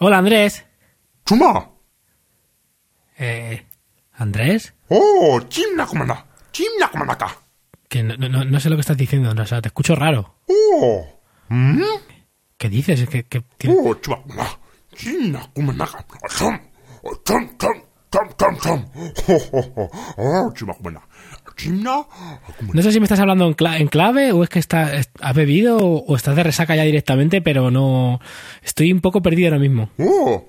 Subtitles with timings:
[0.00, 0.64] Hola, Andrés.
[1.26, 1.70] Chuma.
[3.18, 3.66] Eh,
[4.14, 4.74] ¿Andrés?
[4.88, 6.24] Oh, chimna kumana.
[6.52, 7.36] Chimna kumanaka.
[7.88, 10.36] Que no, no, no sé lo que estás diciendo, o sea, te escucho raro.
[10.48, 11.04] Oh.
[11.48, 11.82] ¿Mm?
[12.56, 13.00] ¿Qué dices?
[13.00, 14.46] Es que, que- que- Oh, chuma.
[14.94, 16.04] Chimna kumanaka.
[16.36, 16.58] Chum.
[17.24, 18.84] Chum, chum, chum, chum, chum.
[19.28, 19.90] Oh, oh, oh.
[20.16, 21.00] Oh, chuma kumana.
[22.72, 25.10] No sé si me estás hablando en, cla- en clave o es que está, es-
[25.20, 28.20] has bebido o, o estás de resaca ya directamente, pero no...
[28.62, 29.90] Estoy un poco perdido ahora mismo.
[29.98, 30.44] Oh.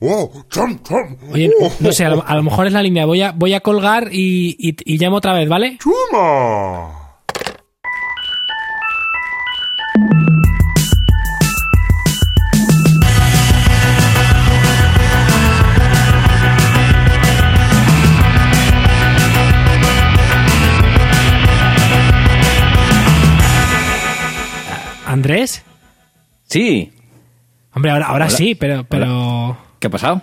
[0.00, 1.16] Oh, chum, chum.
[1.32, 3.06] Oye, Oh, no sé, a lo, a lo mejor es la línea.
[3.06, 5.78] Voy a, voy a colgar y, y- y llamo otra vez, ¿vale?
[5.78, 6.92] Chuma.
[25.26, 25.64] ¿Andrés?
[26.44, 26.92] Sí.
[27.74, 28.36] Hombre, ahora, ahora Hola.
[28.36, 29.58] sí, pero, pero...
[29.80, 30.22] ¿Qué ha pasado?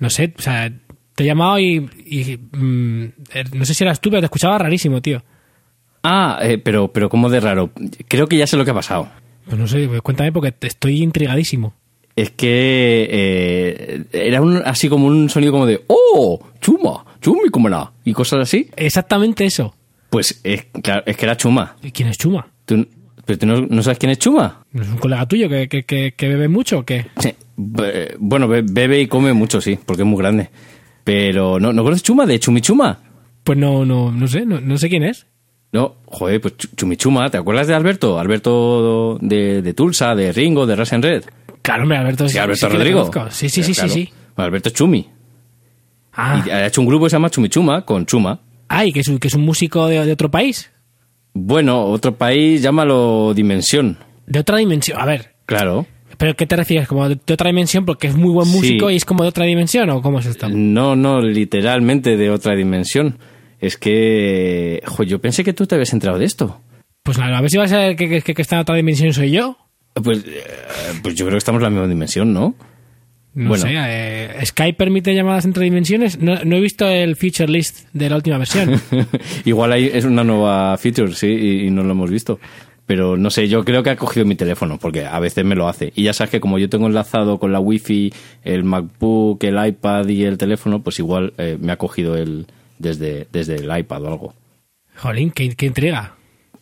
[0.00, 0.68] No sé, o sea,
[1.14, 1.88] te he llamado y...
[2.06, 5.22] y, mm, eh, no sé si eras tú, pero te escuchaba rarísimo, tío.
[6.02, 7.70] Ah, eh, pero, pero como de raro.
[8.08, 9.08] Creo que ya sé lo que ha pasado.
[9.46, 11.74] Pues no sé, pues cuéntame porque estoy intrigadísimo.
[12.16, 16.44] Es que eh, era un, así como un sonido como de ¡Oh!
[16.60, 17.04] ¡Chuma!
[17.20, 17.92] ¡Chumi, cómo la!
[18.04, 18.70] Y cosas así.
[18.74, 19.72] Exactamente eso.
[20.10, 21.76] Pues es, claro, es que era Chuma.
[21.80, 22.48] ¿Y ¿Quién es Chuma?
[22.64, 22.88] ¿Tú,
[23.30, 24.64] ¿Pero tú no, no sabes quién es Chuma?
[24.72, 27.06] ¿No es un colega tuyo que, que, que, que bebe mucho o qué?
[27.20, 27.32] Sí.
[27.56, 30.50] Be- Bueno, be- bebe y come mucho, sí, porque es muy grande.
[31.04, 32.98] Pero ¿no, ¿no conoces Chuma de Chumichuma?
[33.44, 35.26] Pues no, no, no sé, no, no sé quién es.
[35.72, 38.18] No, joder, pues Chu- Chumichuma, ¿te acuerdas de Alberto?
[38.18, 41.22] Alberto de, de Tulsa, de Ringo, de Ras en Red.
[41.62, 42.28] Claro, hombre, Alberto.
[42.28, 43.10] Sí, Alberto sí Rodrigo.
[43.30, 43.88] Sí, sí, sí, Claro.
[43.88, 44.12] sí, sí.
[44.34, 45.06] Bueno, Alberto es Chumi.
[46.12, 48.40] Ah, Y ha hecho un grupo que se llama Chumichuma con Chuma.
[48.68, 50.70] ay, que es, que es un músico de, de otro país.
[51.34, 53.98] Bueno, otro país, llámalo Dimensión.
[54.26, 55.00] De otra dimensión.
[55.00, 55.86] A ver, Claro.
[56.18, 56.86] ¿pero qué te refieres?
[56.86, 58.94] ¿Como de, de otra dimensión porque es muy buen músico Sí.
[58.94, 60.48] y es como de otra dimensión o cómo es esto?
[60.48, 63.18] No, no, literalmente de otra dimensión.
[63.58, 66.60] Es que, jo, yo pensé que tú te habías enterado de esto.
[67.02, 69.12] Pues nada, a ver si va a ser que, que, que está en otra dimensión
[69.12, 69.56] soy yo.
[69.94, 70.42] Pues, eh,
[71.02, 72.54] pues yo creo que estamos en la misma dimensión, ¿no?
[73.34, 73.62] No Bueno.
[73.62, 76.18] sé, eh, ¿Skype permite llamadas entre dimensiones?
[76.20, 78.80] No, no he visto el feature list de la última versión.
[79.44, 82.40] Igual ahí es una nueva feature, sí, y, y no lo hemos visto.
[82.86, 85.68] Pero no sé, yo creo que ha cogido mi teléfono, porque a veces me lo
[85.68, 85.92] hace.
[85.94, 90.08] Y ya sabes que como yo tengo enlazado con la wifi, el MacBook, el iPad
[90.08, 92.46] y el teléfono, pues igual eh, me ha cogido el
[92.80, 94.34] desde, desde el iPad o algo.
[94.96, 96.16] Jolín, qué, qué intriga.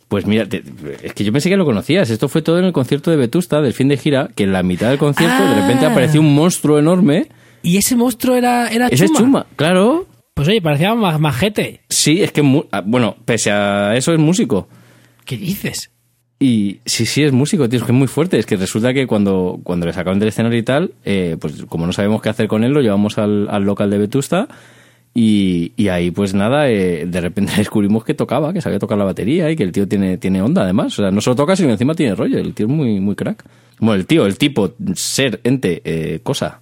[0.09, 0.63] Pues mira, te-
[1.03, 2.09] es que yo pensé que lo conocías.
[2.09, 4.63] Esto fue todo en el concierto de Vetusta, del fin de gira, que en la
[4.63, 5.91] mitad del concierto de repente Ah.
[5.91, 7.27] apareció un monstruo enorme.
[7.61, 9.19] ¿Y ese monstruo era, era Ese es Chuma?
[9.19, 10.07] Chuma, claro.
[10.33, 11.81] Pues oye, parecía más majete.
[11.89, 14.67] Sí, es que, ah, bueno, pese a eso es músico.
[15.25, 15.91] ¿Qué dices?
[16.39, 18.39] Y sí, sí, es músico, tío, es que es muy fuerte.
[18.39, 21.85] Es que resulta que cuando, cuando le sacaron del escenario y tal, eh, pues como
[21.85, 24.47] no sabemos qué hacer con él, lo llevamos al, al local de Vetusta.
[25.21, 29.03] Y, y ahí, pues nada, eh, de repente descubrimos que tocaba, que sabía tocar la
[29.03, 30.97] batería y que el tío tiene, tiene onda además.
[30.97, 32.37] O sea, no solo toca, sino encima tiene rollo.
[32.37, 33.43] El tío es muy, muy crack.
[33.79, 36.61] Bueno, el tío, el tipo, ser, ente, eh, cosa.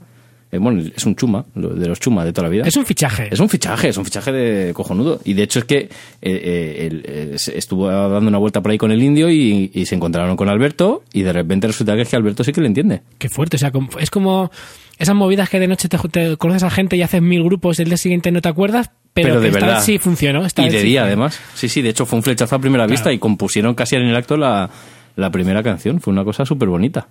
[0.52, 2.64] Eh, bueno, es un chuma, lo- de los chumas de toda la vida.
[2.66, 3.28] Es un fichaje.
[3.30, 5.20] Es un fichaje, es un fichaje de cojonudo.
[5.24, 5.90] Y de hecho es que eh,
[6.22, 9.86] eh, él, eh, se- estuvo dando una vuelta por ahí con el indio y, y
[9.86, 12.68] se encontraron con Alberto y de repente resulta que es que Alberto sí que le
[12.68, 13.02] entiende.
[13.20, 13.58] Qué fuerte.
[13.58, 14.50] O sea, es como
[14.98, 17.84] esas movidas que de noche te, te conoces a gente y haces mil grupos y
[17.84, 19.76] el día siguiente no te acuerdas, pero, de esta verdad.
[19.78, 20.46] vez sí funcionó.
[20.46, 21.40] esta y de día además.
[21.56, 24.16] Sí, sí, de hecho fue un flechazo a primera vista y compusieron casi en el
[24.16, 24.70] acto la,
[25.16, 26.00] la primera canción.
[26.02, 27.08] Fue una cosa súper bonita.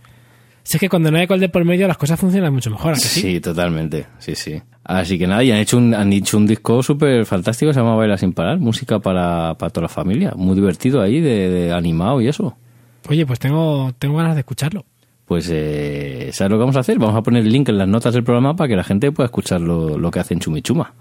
[0.63, 2.93] Si es que cuando no hay alcohol de por medio las cosas funcionan mucho mejor.
[2.93, 3.41] ¿a que Sí, sí?
[3.41, 4.07] totalmente.
[4.19, 4.61] Sí, sí.
[4.83, 7.95] Así que nada, y han hecho un, han hecho un disco súper fantástico, se llama
[7.95, 10.33] Baila sin parar, música para, para toda la familia.
[10.37, 12.57] Muy divertido ahí, de, de animado y eso.
[13.09, 14.85] Oye, pues tengo, tengo ganas de escucharlo.
[15.27, 16.99] Pues, eh, ¿sabes lo que vamos a hacer?
[16.99, 19.27] Vamos a poner el link en las notas del programa para que la gente pueda
[19.27, 20.95] escuchar lo, lo que hace en Chumichuma.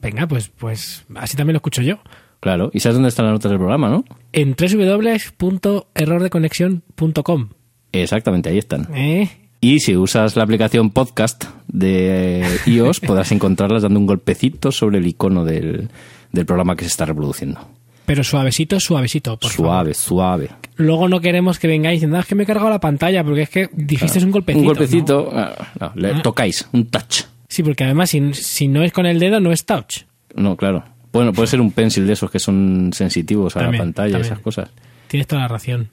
[0.00, 1.98] Venga, pues, pues así también lo escucho yo.
[2.40, 2.70] Claro.
[2.72, 4.04] ¿Y sabes dónde están las notas del programa, no?
[4.32, 7.48] En www.errordeconexión.com.
[7.90, 8.86] Exactamente, ahí están.
[8.94, 9.28] ¿Eh?
[9.60, 15.06] Y si usas la aplicación podcast de iOS, podrás encontrarlas dando un golpecito sobre el
[15.06, 15.88] icono del,
[16.32, 17.66] del programa que se está reproduciendo.
[18.06, 19.66] Pero suavecito, suavecito, por favor.
[19.66, 20.50] suave, suave.
[20.76, 23.42] Luego no queremos que vengáis diciendo, "Ah, es que me he cargado la pantalla, porque
[23.42, 24.60] es que dijiste un golpecito.
[24.60, 26.22] un golpecito, ah, no, le Ah.
[26.22, 27.22] tocáis, un touch.
[27.48, 30.02] Sí, porque además si, si no es con el dedo, no es touch.
[30.34, 30.84] No, claro.
[31.12, 34.12] Bueno, puede ser un pencil de esos que son sensitivos a También, la pantalla y
[34.12, 34.32] también.
[34.32, 34.70] esas cosas.
[35.06, 35.90] Tienes toda la ración.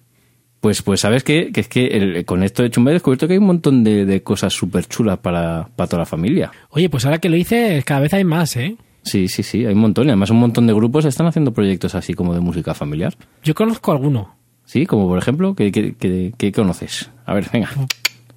[0.59, 1.51] Pues, pues ¿sabes qué?
[1.53, 4.05] Que es que el- con esto de Chumba he descubierto que hay un montón de,
[4.05, 6.51] de cosas súper chulas para, para toda la familia.
[6.69, 8.75] Oye, pues ahora que lo hice, cada vez hay más, ¿eh?
[9.03, 10.05] Sí, sí, sí, hay un montón.
[10.07, 13.15] Y además un montón de grupos están haciendo proyectos así como de música familiar.
[13.43, 14.35] Yo conozco alguno.
[14.65, 17.09] Sí, como por ejemplo, ¿qué, qué, qué- qué conoces?
[17.25, 17.69] A ver, venga.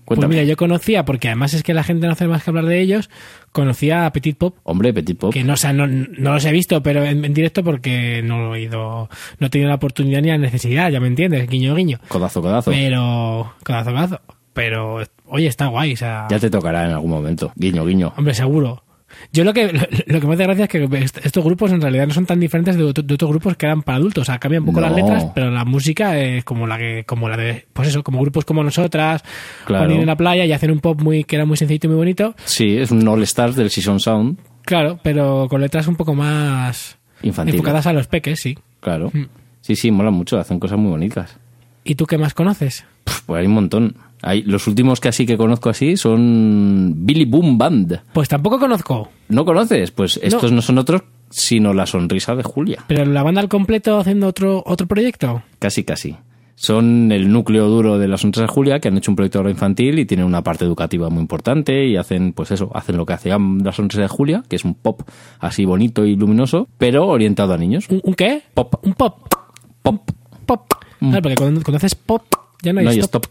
[0.07, 0.35] Pues Cuéntame.
[0.35, 2.79] mira, yo conocía, porque además es que la gente no hace más que hablar de
[2.81, 3.09] ellos,
[3.53, 5.33] conocía a Petit Pop, Hombre, Petit Pop.
[5.33, 8.55] que no, o sea, no, no los he visto, pero en, en directo porque no
[8.55, 9.09] he ido,
[9.39, 12.01] no he tenido la oportunidad ni la necesidad, ya me entiendes, guiño guiño.
[12.09, 12.71] Codazo, codazo.
[12.71, 14.21] Pero, codazo, codazo.
[14.53, 17.53] Pero, oye, está guay, o sea, Ya te tocará en algún momento.
[17.57, 18.13] Guiño, guiño.
[18.17, 18.84] hombre, seguro.
[19.33, 21.81] Yo lo que, lo, lo que me hace gracia es que est- estos grupos en
[21.81, 24.23] realidad no son tan diferentes de, otro- de otros grupos que eran para adultos.
[24.23, 27.29] O sea, cambian un poco las letras, pero la música es como la que, como
[27.29, 29.23] la de, pues eso, como grupos como nosotras,
[29.67, 29.85] Claro.
[29.85, 31.97] ponen en la playa y hacen un pop muy, que era muy sencillito y muy
[31.99, 32.35] bonito.
[32.45, 36.97] Sí, es un All Stars del Season Sound Claro, pero con letras un poco más
[37.23, 37.55] infantil.
[37.55, 38.57] enfocadas a los peques, sí.
[38.81, 39.11] Claro.
[39.13, 39.25] Mm.
[39.61, 41.37] Sí, sí, mola mucho, hacen cosas muy bonitas.
[41.85, 42.85] ¿Y tú qué más conoces?
[43.27, 43.97] Pues hay un montón.
[44.25, 48.01] Hay, los últimos que así que conozco así son Billy Boom Band.
[48.13, 49.91] Pues tampoco conozco, ¿No conoces?
[49.91, 52.85] Pues estos no, son otros, sino La Sonrisa de Julia.
[52.87, 55.43] pero la banda al completo haciendo otro, otro proyecto.
[55.59, 56.17] Casi, casi.
[56.57, 59.51] Son el núcleo duro de La Sonrisa de Julia, que han hecho un proyecto ahora
[59.51, 63.13] infantil y tienen una parte educativa muy importante y hacen, pues eso, hacen lo que
[63.15, 65.03] hacían La Sonrisa de Julia, que es un pop
[65.41, 67.89] así bonito y luminoso, pero orientado a niños.
[67.91, 68.43] ¿Un, un qué?
[68.55, 68.77] Pop.
[68.83, 69.35] Un pop.
[69.83, 70.11] Pop.
[70.47, 70.73] Pop.
[71.01, 72.23] Claro, porque cuando, cuando haces pop
[72.63, 73.27] ya no hay, No hay stop.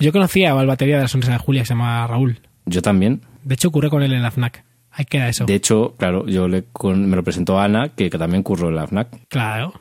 [0.00, 2.40] Yo conocía al batería de la sonrisa de Julia, que se llama Raúl.
[2.66, 3.20] Yo también.
[3.44, 4.64] De hecho, ocurre con él en la FNAC.
[4.92, 5.44] Ahí queda eso.
[5.46, 8.68] De hecho, claro, yo le con- me lo presentó a Ana, que, que también curró
[8.70, 9.08] en la FNAC.
[9.28, 9.72] Claro.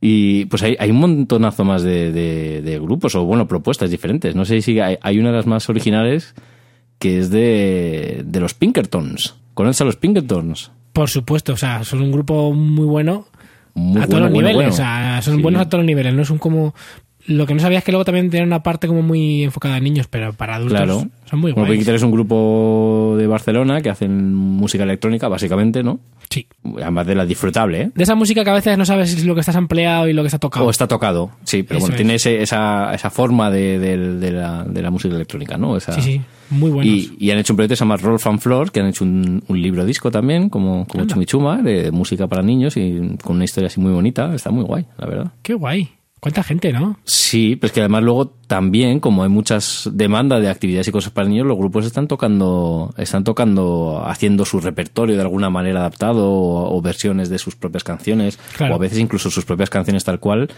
[0.00, 4.34] Y pues hay, hay un montonazo más de, de- de grupos o, bueno, propuestas diferentes.
[4.34, 6.34] No sé si hay, hay una de las más originales
[6.98, 9.36] que es de, de los Pinkertons.
[9.54, 10.70] ¿Conoces a los Pinkertons?
[10.92, 13.26] Por supuesto, o sea, son un grupo muy bueno
[13.74, 14.54] Muy a todos los bueno, niveles.
[14.54, 14.70] bueno.
[14.70, 15.42] O sea, son Sí.
[15.42, 16.14] buenos a todos los niveles.
[16.14, 16.74] No son como.
[17.26, 19.84] Lo que no sabía es que luego también tienen una parte como muy enfocada en
[19.84, 21.06] niños, pero para adultos Claro.
[21.30, 21.68] son muy guays.
[21.70, 26.00] Pinkerton es un grupo de Barcelona que hacen música electrónica, básicamente, ¿no?
[26.30, 26.46] Sí.
[26.80, 27.90] Además de la disfrutable, ¿eh?
[27.94, 30.14] De esa música que a veces no sabes si es lo que estás ampliado y
[30.14, 30.66] lo que está tocado.
[30.66, 31.96] O está tocado, sí, pero Eso bueno, es.
[31.98, 35.76] tiene ese- esa, esa forma de, de- de la, de la música electrónica, ¿no?
[35.76, 36.20] Esa- Sí, sí.
[36.50, 36.92] Muy buenos.
[36.92, 39.04] Y, y han hecho un proyecto que se llama Roll Fan Floor, que han hecho
[39.04, 41.06] un, un libro disco también, como, como.
[41.06, 44.34] Chumichuma, de música para niños y con una historia así muy bonita.
[44.34, 45.32] Está muy guay, la verdad.
[45.42, 45.88] Qué guay.
[46.22, 46.98] ¿Cuánta gente, no?
[47.04, 51.10] Sí, pero es que además luego también, como hay muchas demandas de actividades y cosas
[51.12, 56.30] para niños, los grupos están tocando, están tocando, haciendo su repertorio de alguna manera adaptado
[56.30, 58.74] o, o versiones de sus propias canciones, Claro.
[58.74, 60.48] o a veces incluso sus propias canciones tal cual,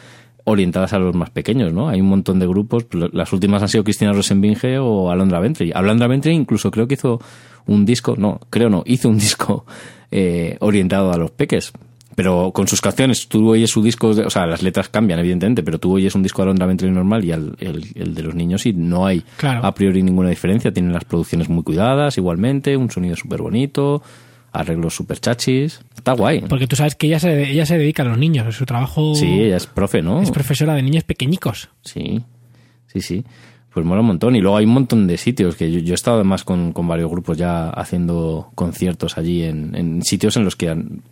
[0.45, 1.89] orientadas a los más pequeños, ¿no?
[1.89, 5.73] Hay un montón de grupos, lo- las últimas han sido Cristina Rosenbinge o Alondra Ventry.
[5.75, 7.23] Alondra Ventry incluso creo que hizo
[7.65, 9.65] un disco, no, creo no, hizo un disco
[10.11, 11.73] eh, orientado a los peques.
[12.17, 15.63] Pero con sus canciones, tú oyes su disco, de- o sea, las letras cambian, evidentemente,
[15.63, 18.67] pero tú oyes un disco de Alondra Ventry normal y el, el de los niños
[18.67, 19.65] y no hay Claro.
[19.67, 20.73] a priori ninguna diferencia.
[20.73, 24.03] Tienen las producciones muy cuidadas, igualmente, un sonido súper bonito,
[24.53, 25.81] arreglos súper chachis.
[25.97, 26.43] Está guay.
[26.49, 28.55] Porque tú sabes que ella se, ella se dedica a los niños.
[28.55, 30.23] Su trabajo Sí, ella es profe, ¿no?
[30.23, 31.69] es profesora de niños pequeñicos.
[31.83, 32.23] Sí,
[32.87, 33.25] sí, sí.
[33.75, 34.37] Pues mola un montón.
[34.37, 36.87] Y luego hay un montón de sitios que yo, yo he estado además con, con
[36.87, 40.69] varios grupos ya haciendo conciertos allí en, en sitios en los que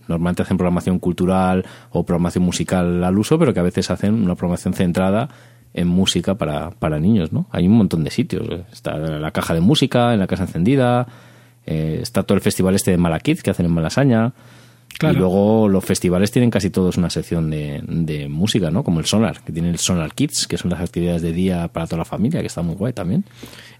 [0.06, 4.36] normalmente hacen programación cultural o programación musical al uso, pero que a veces hacen una
[4.36, 5.28] programación centrada
[5.74, 7.46] en música para, para niños, ¿no?
[7.50, 8.46] Hay un montón de sitios.
[8.72, 11.08] Está la caja de música, en la casa encendida,
[11.66, 14.34] eh, está todo el festival este de Malakids que hacen en Malasaña.
[14.98, 15.16] Claro.
[15.16, 18.84] Y luego los festivales tienen casi todos una sección de, de música, ¿no?
[18.84, 21.86] Como el Sonar, que tiene el Sonar Kids, que son las actividades de día para
[21.86, 23.24] toda la familia, que está muy guay también.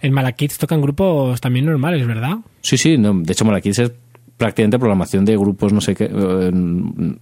[0.01, 2.39] En Malakids tocan grupos también normales, ¿verdad?
[2.61, 3.93] Sí, sí, no, de hecho Malakids es
[4.37, 6.53] prácticamente programación de grupos, no sé qué, eh,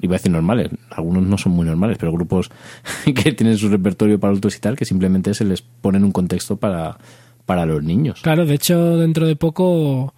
[0.00, 2.50] iba a decir normales, algunos no son muy normales, pero grupos
[3.04, 6.12] que tienen su repertorio para adultos y tal, que simplemente se les pone en un
[6.12, 6.96] contexto para,
[7.44, 8.22] para los niños.
[8.22, 10.14] Claro, de hecho, dentro de poco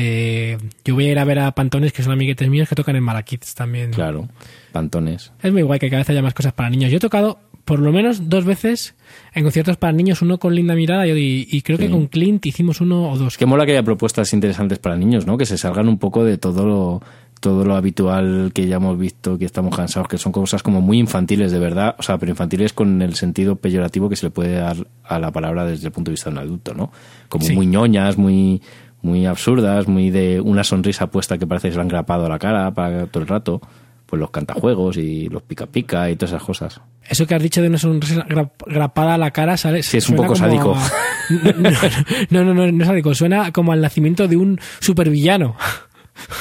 [0.00, 2.94] eh, yo voy a ir a ver a Pantones, que son amiguetes míos que tocan
[2.94, 3.90] en Malakids también.
[3.90, 4.28] Claro,
[4.72, 5.32] pantones.
[5.42, 6.90] Es muy guay que cada vez haya más cosas para niños.
[6.92, 8.94] Yo he tocado por lo menos dos veces
[9.34, 12.80] en conciertos para niños, uno con Linda Mirada y, y creo que con Clint hicimos
[12.80, 13.36] uno o dos.
[13.36, 15.36] Que mola que haya propuestas interesantes para niños, ¿no?
[15.36, 17.02] Que se salgan un poco de todo lo,
[17.40, 20.98] todo lo habitual que ya hemos visto, que estamos cansados, que son cosas como muy
[20.98, 24.54] infantiles de verdad, o sea, pero infantiles con el sentido peyorativo que se le puede
[24.54, 26.90] dar a la palabra desde el punto de vista de un adulto, ¿no?
[27.28, 27.52] Como Sí.
[27.54, 28.62] muy ñoñas, muy,
[29.02, 32.28] muy absurdas, muy de una sonrisa puesta que parece que se le han grapado a
[32.28, 33.60] la cara para todo el rato.
[34.06, 36.80] Pues los cantajuegos y los pica pica y todas esas cosas.
[37.06, 39.84] Eso que has dicho de una sonrisa gra- grapada a la cara, ¿sabes?
[39.84, 40.74] Sí, es un poco sádico.
[40.74, 40.90] a-
[42.30, 43.14] No, no, no, no es sádico.
[43.14, 45.56] Suena como al nacimiento de un supervillano.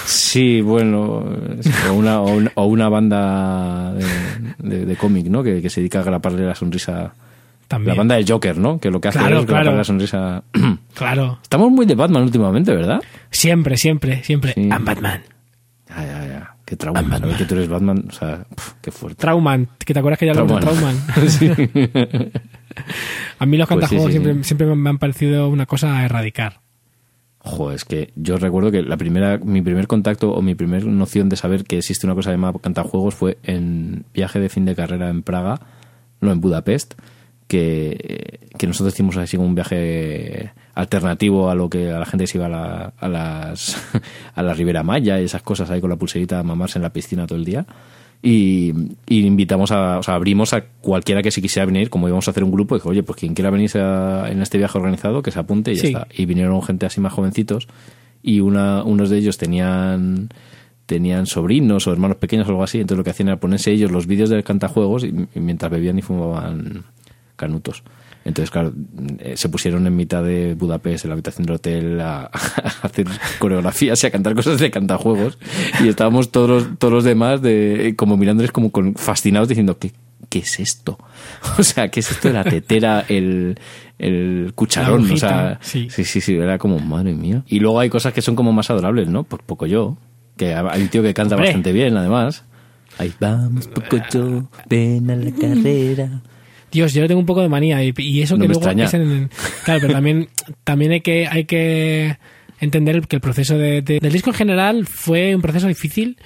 [0.06, 1.26] Sí, bueno,
[1.90, 4.06] o una, o una, o una banda de,
[4.60, 5.44] de- de cómic, ¿no?
[5.44, 7.14] Que, que se dedica a graparle la sonrisa.
[7.68, 7.96] También.
[7.96, 8.80] La banda del Joker, ¿no?
[8.80, 9.78] Que lo que hace Claro, es graparle claro.
[9.78, 10.44] la sonrisa.
[10.96, 11.38] Claro.
[11.44, 13.02] Estamos muy de Batman últimamente, ¿verdad?
[13.30, 14.54] Siempre, siempre, siempre.
[14.54, 14.62] Sí.
[14.68, 15.22] I'm Batman.
[15.90, 16.56] Ya, ya, ya.
[16.66, 17.20] Qué trauma.
[17.20, 19.22] Saber que tú eres Batman, o sea, pf, qué fuerte.
[19.22, 19.70] Trauman.
[19.86, 20.96] Que te acuerdas que ya hablamos de Trauman.
[21.28, 21.48] Sí.
[23.40, 26.62] A mí los Pues sí, cantajuegos sí, siempre, me han parecido una cosa a erradicar.
[27.40, 31.30] Joder, es que yo recuerdo que la primera, mi primer contacto o mi primera noción
[31.30, 35.10] de saber que existe una cosa llamada cantajuegos fue en viaje de fin de carrera
[35.10, 35.60] en Praga,
[36.20, 36.96] no en Budapest,
[37.48, 42.28] que, que nosotros hicimos así como un viaje alternativo a lo que a la gente
[42.28, 43.78] se iba a, la- a las
[44.36, 46.92] a la Ribera Maya y esas cosas ahí con la pulserita a mamarse en la
[46.92, 47.66] piscina todo el día.
[48.22, 48.74] Y,
[49.08, 52.32] y invitamos a, o sea, abrimos a cualquiera que se quisiera venir, como íbamos a
[52.32, 55.30] hacer un grupo, dijo, oye, pues quien quiera venir a- en este viaje organizado, que
[55.32, 55.88] se apunte y ya Sí.
[55.90, 56.08] está.
[56.16, 57.68] Y vinieron gente así más jovencitos,
[58.24, 60.30] y una, unos de ellos tenían
[60.88, 63.92] tenían sobrinos o hermanos pequeños o algo así, entonces lo que hacían era ponerse ellos
[63.92, 66.86] los vídeos del cantajuegos y, y mientras bebían y fumaban
[67.38, 67.84] canutos.
[68.26, 68.74] Entonces, claro,
[69.20, 72.30] eh, se pusieron en mitad de Budapest, en la habitación del hotel, a, a
[72.82, 73.08] hacer
[73.40, 75.38] coreografías y a cantar cosas de cantajuegos.
[75.82, 79.94] Y estábamos todos los, todos los demás de, como mirándoles como con, fascinados diciendo, ¿qué,
[80.28, 80.98] ¿qué es esto?
[81.58, 83.58] O sea, ¿qué es esto de la tetera, el,
[83.98, 85.10] el cucharón?
[85.10, 85.88] O sea, sí.
[85.90, 87.44] sí, sí, sí, era como, madre mía.
[87.48, 89.24] Y luego hay cosas que son como más adorables, ¿no?
[89.24, 89.98] Pues poco yo,
[90.36, 91.50] que hay un tío que canta Hombre.
[91.50, 92.44] bastante bien, además.
[92.98, 96.22] Ahí vamos, poco yo, ven a la carrera.
[96.72, 98.86] Dios, yo le tengo un poco de manía y, y eso No que luego extraña.
[98.86, 99.30] es en-
[99.66, 100.28] claro, pero también
[100.64, 102.18] también hay que hay que
[102.60, 106.18] entender que el proceso de- de- del disco en general fue un proceso difícil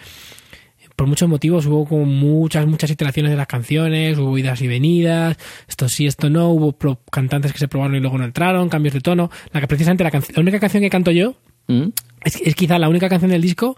[0.95, 1.65] por muchos motivos.
[1.65, 6.29] Hubo como muchas muchas iteraciones de las canciones, hubo idas y venidas, esto sí, esto
[6.29, 9.29] no, hubo pro- cantantes que se probaron y luego no entraron, cambios de tono.
[9.51, 11.35] La que precisamente la, la única canción que canto yo
[11.67, 11.89] ¿Mm?
[12.23, 13.75] es, es quizá la única canción del disco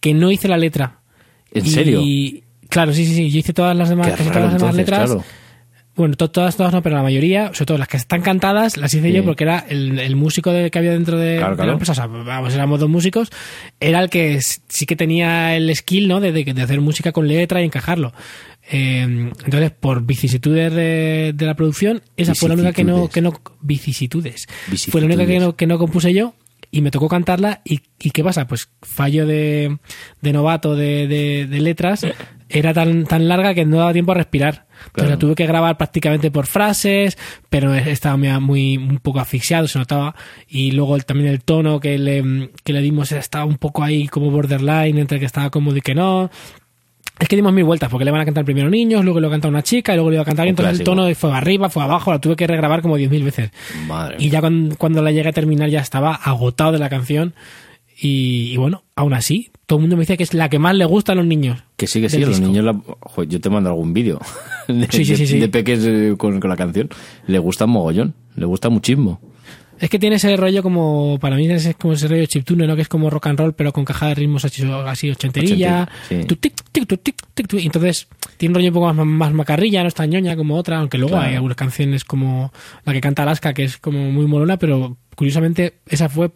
[0.00, 0.98] que no hice la letra.
[1.52, 2.02] ¿En Y- serio?
[2.68, 3.30] Claro, sí, sí, sí.
[3.30, 5.04] Yo hice todas las demás, raro, todas las demás entonces, letras.
[5.10, 5.24] claro.
[5.94, 8.94] Bueno, to- todas, todas no, pero la mayoría, sobre todo las que están cantadas, las
[8.94, 9.12] hice Sí.
[9.12, 11.66] yo porque era el, el músico de- que había dentro de, Claro, de claro.
[11.66, 11.92] la empresa.
[11.92, 13.28] O sea, vamos, éramos dos músicos.
[13.78, 16.20] Era el que sí que tenía el skill, ¿no?
[16.20, 18.12] De, de- de hacer música con letra y encajarlo.
[18.70, 23.20] Eh, entonces, por vicisitudes de, de la producción, esa fue la única que no, que
[23.20, 24.46] no, vicisitudes.
[24.90, 26.34] Fue la única que no, que no compuse yo
[26.70, 27.60] y me tocó cantarla.
[27.64, 28.46] ¿Y, y qué pasa?
[28.46, 29.76] Pues fallo de,
[30.22, 32.06] de novato de, de- de letras.
[32.54, 34.66] Era tan, tan larga que no daba tiempo a respirar.
[34.72, 35.10] Entonces Claro.
[35.10, 37.16] la tuve que grabar prácticamente por frases,
[37.48, 40.14] pero estaba muy, un poco asfixiado, se notaba.
[40.48, 44.06] Y luego el- también el tono que le, que le dimos estaba un poco ahí
[44.08, 46.30] como borderline, entre que estaba cómodo y que no.
[47.20, 49.32] Es que dimos mil vueltas, porque le van a cantar primero niños, luego le va
[49.32, 50.96] a cantar una chica, y luego le iba a cantar, y entonces el clásico.
[51.02, 53.50] tono fue arriba, fue abajo, la tuve que regrabar como diez mil veces.
[53.86, 57.34] Madre Y ya cuando, cuando la llegué a terminar ya estaba agotado de la canción.
[58.04, 60.74] Y, y bueno, aún así, todo el mundo me dice que es la que más
[60.74, 61.62] le gusta a los niños.
[61.76, 64.18] Que sí, que sí, del los niños, la- Joder, yo te mando algún vídeo
[64.68, 65.38] de, Sí, sí, de- sí, sí.
[65.38, 66.88] de peques eh, con, con la canción.
[67.28, 69.20] Le gusta mogollón, le gusta muchísimo.
[69.78, 72.74] Es que tiene ese rollo como, para mí es como ese rollo chiptune, ¿no?
[72.76, 75.88] Que es como rock and roll, pero con caja de ritmos así, ochenterilla.
[76.08, 77.58] Tu, tic, tic, tu, tic, tic, tu.
[77.58, 78.06] Y entonces
[78.36, 80.98] tiene un rollo un poco más, más macarrilla, no es tan ñoña como otra, aunque
[80.98, 81.28] luego Claro.
[81.28, 82.52] hay algunas canciones como
[82.84, 86.30] la que canta Alaska, que es como muy molona, pero curiosamente esa fue,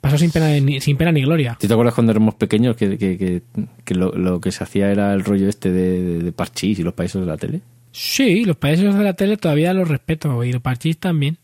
[0.00, 1.56] pasó sin pena, ni, sin pena ni gloria.
[1.60, 3.42] ¿Tú te acuerdas cuando éramos pequeños que, que, que,
[3.84, 6.82] que lo, lo que se hacía era el rollo este de, de, de parchís y
[6.82, 7.60] los países de la tele?
[7.92, 11.38] Sí, los países de la tele todavía los respeto, y los parchís también.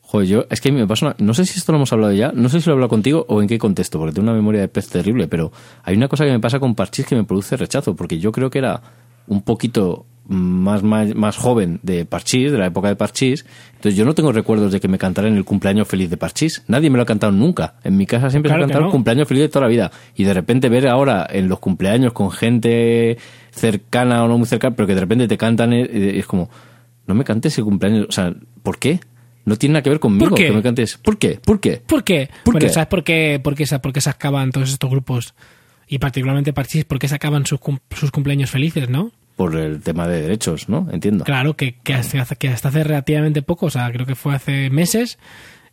[0.00, 2.32] Joder, yo, es que me pasa una, no sé si esto lo hemos hablado ya,
[2.32, 4.60] no sé si lo he hablado contigo o en qué contexto, porque tengo una memoria
[4.60, 5.52] de pez terrible, pero
[5.84, 8.50] hay una cosa que me pasa con Parchís que me produce rechazo, porque yo creo
[8.50, 8.82] que era
[9.28, 13.44] un poquito más, más, más joven de Parchís, de la época de Parchís,
[13.74, 16.88] entonces yo no tengo recuerdos de que me cantaran el cumpleaños feliz de Parchís, nadie
[16.88, 18.86] me lo ha cantado nunca, en mi casa siempre Claro se ha cantado no.
[18.88, 22.12] el cumpleaños feliz de toda la vida, y de repente ver ahora en los cumpleaños
[22.12, 23.18] con gente
[23.50, 26.48] cercana o no muy cercana, pero que de repente te cantan, eh, eh, es como,
[27.06, 28.32] no me cantes el cumpleaños, o sea,
[28.62, 29.00] ¿por qué?
[29.44, 30.98] No tiene nada que ver conmigo que me cantes.
[30.98, 31.40] ¿Por qué?
[31.44, 31.82] ¿Por qué?
[31.84, 32.28] ¿Por qué?
[32.44, 32.72] ¿Por bueno, qué?
[32.72, 35.34] ¿sabes por qué, por, qué, se- por qué se acaban todos estos grupos?
[35.88, 39.10] Y particularmente Parchís, ¿por qué se acaban sus, cum- sus cumpleaños felices, no?
[39.40, 40.86] Por el tema de derechos, ¿no?
[40.92, 41.24] Entiendo.
[41.24, 44.68] Claro, que, que, hasta, que hasta hace relativamente poco, o sea, creo que fue hace
[44.68, 45.18] meses,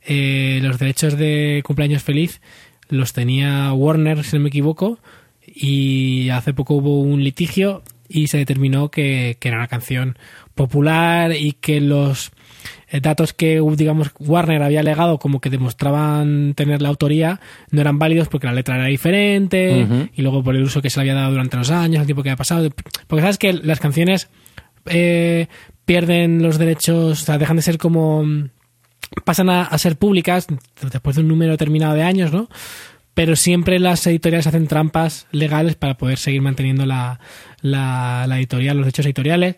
[0.06, 2.40] eh, los derechos de cumpleaños feliz
[2.88, 5.00] los tenía Warner, si no me equivoco,
[5.46, 10.18] y hace poco hubo un litigio y se determinó que, que era una canción
[10.56, 12.32] popular y que los
[12.90, 18.00] eh, datos que, digamos, Warner había legado como que demostraban tener la autoría no eran
[18.00, 21.22] válidos porque la letra era diferente y luego por el uso que se le había
[21.22, 22.70] dado durante los años, el tiempo que había pasado.
[23.08, 24.30] Porque sabes que las canciones
[24.86, 25.48] eh,
[25.86, 28.26] pierden los derechos, o sea, dejan de ser como...
[29.26, 30.48] pasan a, a ser públicas
[30.92, 32.50] después de un número determinado de años, ¿no?
[33.18, 37.20] Pero siempre las editoriales hacen trampas legales para poder seguir manteniendo la,
[37.62, 39.56] la, la editorial, los derechos editoriales.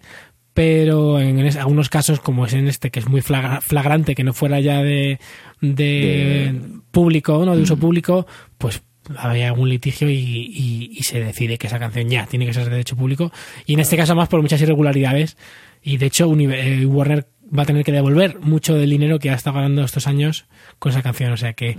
[0.54, 4.24] Pero en es- algunos casos, como es en este, que es muy flagra- flagrante, que
[4.24, 5.20] no fuera ya de,
[5.60, 6.56] de,
[6.92, 7.54] público, ¿no?
[7.56, 8.25] De uso público,
[8.58, 8.82] pues
[9.18, 12.63] había algún litigio y, y- y se decide que esa canción ya tiene que ser
[12.63, 13.32] de derecho público.
[13.66, 15.36] Y en este caso más por muchas irregularidades.
[15.84, 19.34] Y de hecho, eh, Warner va a tener que devolver mucho del dinero que ha
[19.36, 20.46] estado ganando estos años
[20.78, 21.32] con esa canción.
[21.34, 21.78] O sea que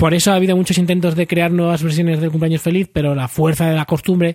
[0.00, 3.28] por eso ha habido muchos intentos de crear nuevas versiones del cumpleaños feliz, pero la
[3.28, 4.34] fuerza de la costumbre,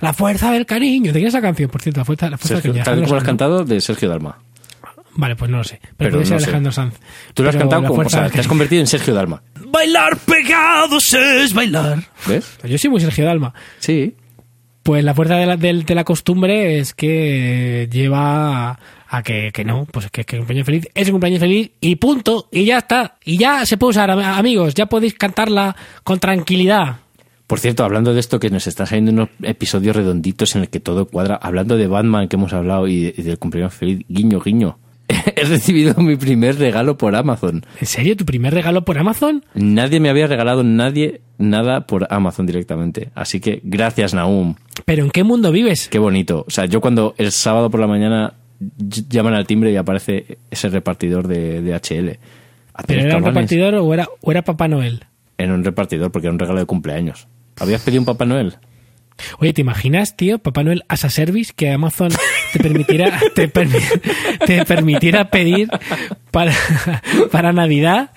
[0.00, 1.12] la fuerza del cariño.
[1.12, 1.68] ¿De quién es esa canción?
[1.68, 3.04] Por cierto, la fuerza, la fuerza Sergio, del tal cariño.
[3.04, 4.38] como lo has cantado, de Sergio Dalma.
[5.14, 5.80] Vale, pues no lo sé.
[5.82, 6.44] Pero, Pero puede ser no sé.
[6.46, 6.94] Alejandro Sanz.
[7.34, 9.42] Tú lo has cantado la como, o sea, te has convertido en Sergio Dalma.
[9.66, 12.04] Bailar pegados es bailar.
[12.26, 12.58] ¿Ves?
[12.64, 13.52] Yo soy muy Sergio Dalma.
[13.80, 14.16] Sí.
[14.82, 18.78] Pues la fuerza la, de la costumbre es que lleva
[19.12, 22.48] a, que, que no, pues que, que cumpleaños feliz es un cumpleaños feliz y punto,
[22.50, 23.16] y ya está.
[23.24, 26.96] Y ya se puede usar, am- amigos, ya podéis cantarla con tranquilidad.
[27.46, 30.80] Por cierto, hablando de esto, que nos están saliendo unos episodios redonditos en el que
[30.80, 34.78] todo cuadra, hablando de Batman que hemos hablado y, y del cumpleaños feliz, guiño, guiño.
[35.36, 37.66] He recibido mi primer regalo por Amazon.
[37.80, 38.16] ¿En serio?
[38.16, 39.44] ¿Tu primer regalo por Amazon?
[39.54, 43.10] Nadie me había regalado nadie nada por Amazon directamente.
[43.14, 44.54] Así que gracias, Naum.
[44.86, 45.88] ¿Pero en qué mundo vives?
[45.90, 46.44] Qué bonito.
[46.48, 48.34] O sea, yo cuando el sábado por la mañana
[49.08, 52.18] llaman al timbre y aparece ese repartidor de, de HL.
[52.86, 55.04] ¿Pero era un repartidor o era, o era Papá Noel?
[55.38, 57.28] Era un repartidor porque era un regalo de cumpleaños.
[57.58, 58.56] ¿Habías pedido un Papá Noel?
[59.38, 62.10] Oye, ¿te imaginas, tío, Papá Noel as a service que Amazon
[62.52, 64.00] te permitiera, te, permi-
[64.46, 65.68] te permitiera pedir
[66.30, 66.52] para,
[67.30, 68.10] para Navidad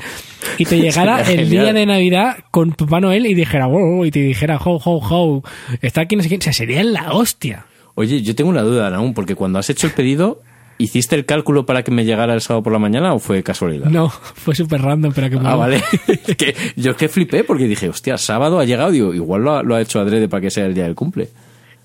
[0.58, 1.66] y te llegara Sería el genial.
[1.66, 5.44] día de Navidad con Papá Noel y dijera, wow, y te dijera, ho, ho, ho,
[5.82, 7.66] está aquí, no sé quién, o sea, sería la hostia.
[7.96, 10.42] Oye, yo tengo una duda, Naum, porque cuando has hecho el pedido,
[10.78, 13.86] ¿hiciste el cálculo para que me llegara el sábado por la mañana o fue casualidad?
[13.90, 15.56] No, fue súper random, pero que Ah, mola.
[15.56, 15.84] vale.
[16.28, 19.56] Es que yo es que flipé porque dije, hostia, sábado ha llegado, digo, igual lo
[19.56, 21.30] ha, lo ha hecho adrede para que sea el día del cumple.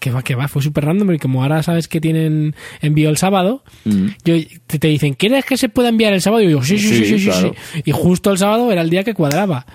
[0.00, 3.18] Que va, que va, fue súper random, y como ahora sabes que tienen envío el
[3.18, 4.06] sábado, Mm.
[4.24, 4.34] yo,
[4.66, 6.40] te, te dicen, ¿quieres que se pueda enviar el sábado?
[6.40, 7.54] Y yo digo, sí, sí, sí, Sí, sí, sí, claro.
[7.74, 7.82] sí.
[7.84, 9.66] Y justo el sábado era el día que cuadraba.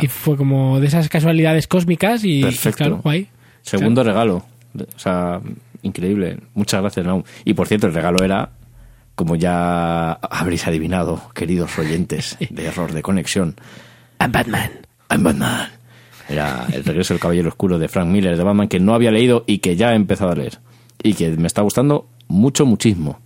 [0.00, 2.76] Y fue como de esas casualidades cósmicas y, y Perfecto.
[2.78, 3.26] claro, guay.
[3.62, 4.46] Segundo regalo.
[4.76, 5.40] O sea,
[5.86, 6.38] increíble.
[6.54, 7.22] Muchas gracias, Naum.
[7.44, 8.50] Y por cierto, el regalo era,
[9.14, 13.56] como ya habréis adivinado, queridos oyentes, de error de conexión.
[14.20, 14.70] I'm Batman.
[15.10, 15.68] I'm Batman.
[16.28, 19.44] Era El regreso del Caballero Oscuro de Frank Miller de Batman que no había leído
[19.46, 20.58] y que ya he empezado a leer.
[21.02, 23.20] Y que me está gustando mucho, muchísimo.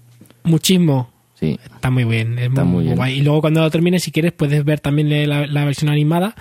[0.44, 1.10] Muchísimo.
[1.34, 1.58] Sí.
[1.74, 2.38] Está muy bien.
[2.38, 2.96] es Está muy bien.
[2.96, 3.18] guay.
[3.18, 6.34] Y luego cuando lo termines, si quieres, puedes ver también la, la versión animada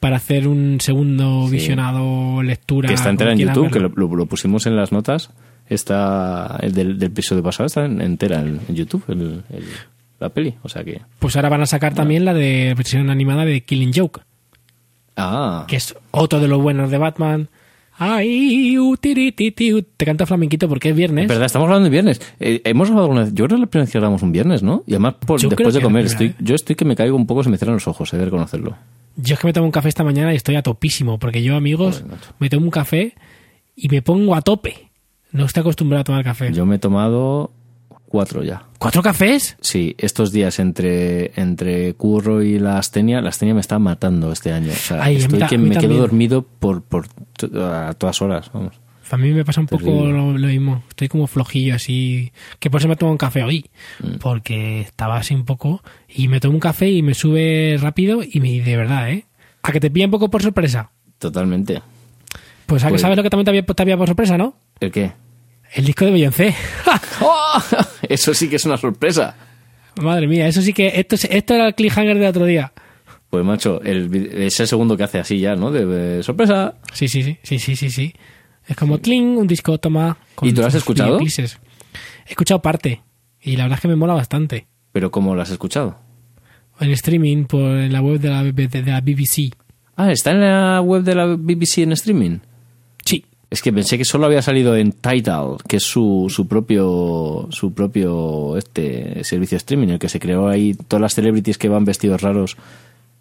[0.00, 2.88] para hacer un segundo visionado, lectura.
[2.88, 3.92] Que está entera en YouTube, que verlo.
[3.94, 5.30] lo, lo- lo pusimos en las notas.
[5.68, 9.64] Está el del, del episodio pasado, está en- entera en, en YouTube, el- el-
[10.20, 10.54] la peli.
[10.62, 11.00] O sea que.
[11.18, 14.20] Pues ahora van a sacar también la de versión animada de Killing Joke,
[15.16, 17.48] Ah, que es otro de los buenos de Batman.
[17.98, 21.22] Ay, utirititi, te canta flamenquito porque es viernes.
[21.24, 22.20] es verdad, estamos hablando de viernes.
[22.38, 24.62] Eh, hemos hablado alguna vez, yo creo que la primera vez que grabamos un viernes,
[24.62, 24.84] ¿no?
[24.86, 27.48] Y además, por- después de comer, estoy, yo estoy que me caigo un poco, se
[27.48, 28.76] me cierran los ojos, he de reconocerlo.
[29.16, 31.56] Yo es que me tomo un café esta mañana y estoy a topísimo, porque yo,
[31.56, 33.14] amigos, Joder, me tomo un café
[33.74, 34.85] y me pongo a tope.
[35.36, 36.52] No estoy acostumbrado a tomar café.
[36.52, 37.52] Yo me he tomado
[38.06, 38.64] cuatro ya.
[38.78, 39.56] ¿Cuatro cafés?
[39.60, 44.52] Sí, estos días entre, entre curro y la astenia, la astenia me está matando este
[44.52, 44.72] año.
[44.72, 47.06] O sea, Ay, a mí estoy que me quedo dormido por, por
[47.60, 48.80] a todas horas, vamos.
[49.10, 50.82] A mí me pasa un poco lo, lo mismo.
[50.88, 52.32] Estoy como flojillo así.
[52.58, 53.66] Que por eso me tomo un café hoy.
[54.00, 54.16] Mm.
[54.20, 55.82] Porque estaba así un poco.
[56.08, 59.26] Y me tomo un café y me sube rápido y me de verdad, ¿eh?
[59.62, 60.90] A que te pilla un poco por sorpresa.
[61.18, 61.82] Totalmente.
[62.66, 64.56] Pues a que Pues- sabes lo que también te había, te había por sorpresa, ¿no?
[64.80, 65.12] ¿El qué?
[65.76, 66.54] El disco de Beyoncé.
[67.20, 67.62] ¡Oh!
[68.08, 69.36] Eso sí que es una sorpresa.
[70.00, 70.88] Madre mía, eso sí que.
[70.98, 72.72] Esto, es- esto era el cliffhanger del otro día.
[73.28, 75.70] Pues macho, el, es el segundo que hace así ya, ¿no?
[75.70, 76.76] De, de sorpresa.
[76.94, 78.14] Sí, sí, sí, sí, sí, sí, sí.
[78.66, 80.16] Es como cling, un disco, toma.
[80.40, 81.18] ¿Y tú lo has escuchado?
[81.20, 83.02] He escuchado parte.
[83.42, 84.66] Y la verdad es que me mola bastante.
[84.92, 85.98] Pero ¿cómo lo has escuchado?
[86.80, 89.52] En streaming, por en la web de la, de la BBC.
[89.96, 92.38] Ah, ¿está en la web de la BBC en streaming?
[93.48, 97.72] Es que pensé que solo había salido en Tidal, que es su, su propio su
[97.74, 102.22] propio este servicio streaming, el que se creó ahí todas las celebrities que van vestidos
[102.22, 102.56] raros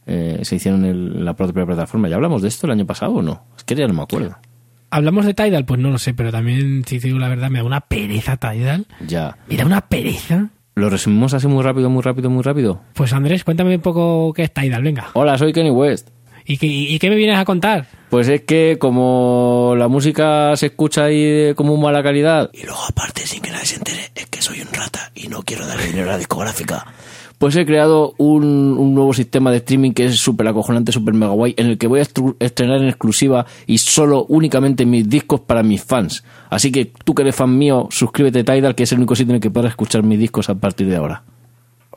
[0.07, 2.09] eh, se hicieron en la propia plataforma.
[2.09, 3.43] ¿Ya hablamos de esto el año pasado o no?
[3.57, 4.35] Es que ya no me acuerdo.
[4.91, 5.65] ¿Hablamos de Tidal?
[5.65, 8.37] Pues no lo sé, pero también, si te digo la verdad, me da una pereza
[8.37, 8.85] Tidal.
[9.05, 9.37] Ya.
[9.47, 10.49] Me da una pereza.
[10.75, 12.81] Lo resumimos así muy rápido, muy rápido, muy rápido.
[12.93, 15.07] Pues Andrés, cuéntame un poco qué es Tidal, venga.
[15.13, 16.09] Hola, soy Kenny West.
[16.47, 17.87] ¿Y qué, me vienes a contar?
[18.09, 22.83] Pues es que como la música se escucha ahí de como mala calidad Y luego
[22.87, 25.87] aparte, sin que nadie se entere, es que soy un rata y no quiero darle
[25.87, 26.85] dinero a la discográfica.
[27.39, 31.53] Pues he creado un, nuevo sistema de streaming que es súper acojonante, súper mega guay,
[31.57, 32.03] en el que voy a
[32.39, 36.23] estrenar en exclusiva y solo únicamente mis discos para mis fans.
[36.49, 39.31] Así que tú que eres fan mío, suscríbete a Tidal, que es el único sitio
[39.31, 41.23] en el que podrás escuchar mis discos a partir de ahora.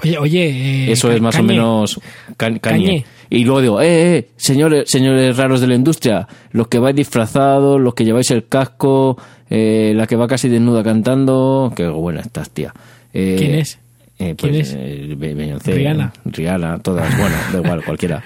[0.02, 0.48] Oye, oye.
[0.88, 2.00] eh, Eso es más o menos
[2.36, 2.60] ca- cañe.
[2.60, 3.04] Cañe.
[3.30, 7.80] Y luego digo, eh, eh, señores, señores raros de la industria, los que vais disfrazados,
[7.80, 9.18] los que lleváis el casco,
[9.50, 12.72] eh, la que va casi desnuda cantando, qué buena estás, tía.
[13.12, 13.78] Eh, ¿Quién es?
[14.18, 14.76] eh, ¿Quién pues, es?
[14.78, 15.16] eh,
[15.64, 16.12] Rihanna.
[16.24, 18.22] Rihanna, todas, bueno, da igual, cualquiera.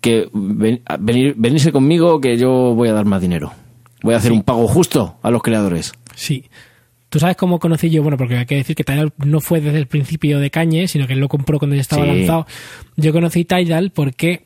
[0.00, 3.52] Que ven- a- venir, venirse conmigo que yo voy a dar más dinero.
[4.02, 5.92] Voy a hacer un pago justo a los creadores.
[6.16, 6.44] Sí.
[7.12, 8.02] ¿Tú sabes cómo conocí yo?
[8.02, 11.06] Bueno, porque hay que decir que Tidal no fue desde el principio de Cañe, sino
[11.06, 12.08] que él lo compró cuando ya estaba Sí.
[12.08, 12.46] lanzado.
[12.96, 14.44] Yo conocí Tidal porque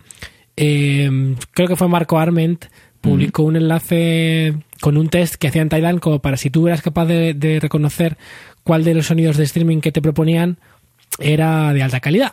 [0.57, 1.09] eh,
[1.53, 2.65] creo que fue Marco Arment
[3.01, 7.05] publicó un enlace con un test que hacían Tidal como para si tú eras capaz
[7.07, 8.17] de, de reconocer
[8.65, 10.59] cuál de los sonidos de streaming que te proponían
[11.21, 12.33] era de alta calidad.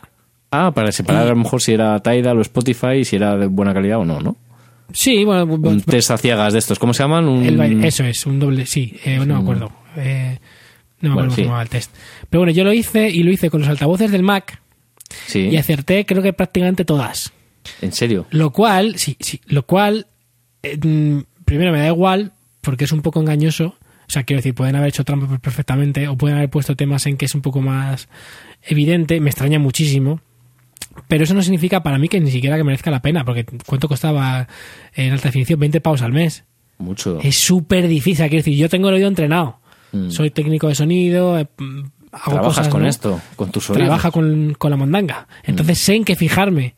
[0.50, 3.46] Ah, para separar a lo mejor si era Tidal o Spotify y si era de
[3.46, 4.36] buena calidad o no, ¿no?
[4.92, 7.26] Sí, bueno, Un test a ciegas de estos, ¿cómo se llaman?
[7.28, 7.44] Un...
[7.44, 9.70] El baile- eso es, un doble, sí, eh, no me acuerdo.
[9.96, 10.38] Eh,
[11.00, 11.36] no me Bueno, acuerdo cómo sí.
[11.36, 11.94] se llamaba el test.
[12.30, 14.60] Pero bueno, yo lo hice y lo hice con los altavoces del Mac
[15.26, 17.32] Sí, y acerté creo que prácticamente todas.
[17.80, 18.26] en serio.
[18.30, 20.06] Lo cual, sí, sí, lo cual,
[20.62, 23.76] eh, mm, primero me da igual porque es un poco engañoso.
[24.06, 27.16] O sea, quiero decir, pueden haber hecho trampa perfectamente o pueden haber puesto temas en
[27.16, 28.08] que es un poco más
[28.62, 29.20] evidente.
[29.20, 30.20] Me extraña muchísimo.
[31.08, 33.88] Pero eso no significa para mí que ni siquiera que merezca la pena, porque ¿cuánto
[33.88, 34.46] costaba
[34.94, 35.58] en alta definición?
[35.58, 36.44] 20 pavos al mes.
[36.78, 37.18] Mucho.
[37.22, 38.24] Es súper difícil.
[38.28, 39.58] Quiero decir, yo tengo el oído entrenado.
[39.94, 40.10] Mm.
[40.10, 41.80] Soy técnico de sonido, eh, mm,
[42.12, 42.88] hago Trabajas cosas, con ¿no?
[42.88, 43.84] esto, con tus oídos.
[43.86, 45.28] Trabaja con, con la mondanga.
[45.44, 46.74] Entonces sé en qué fijarme.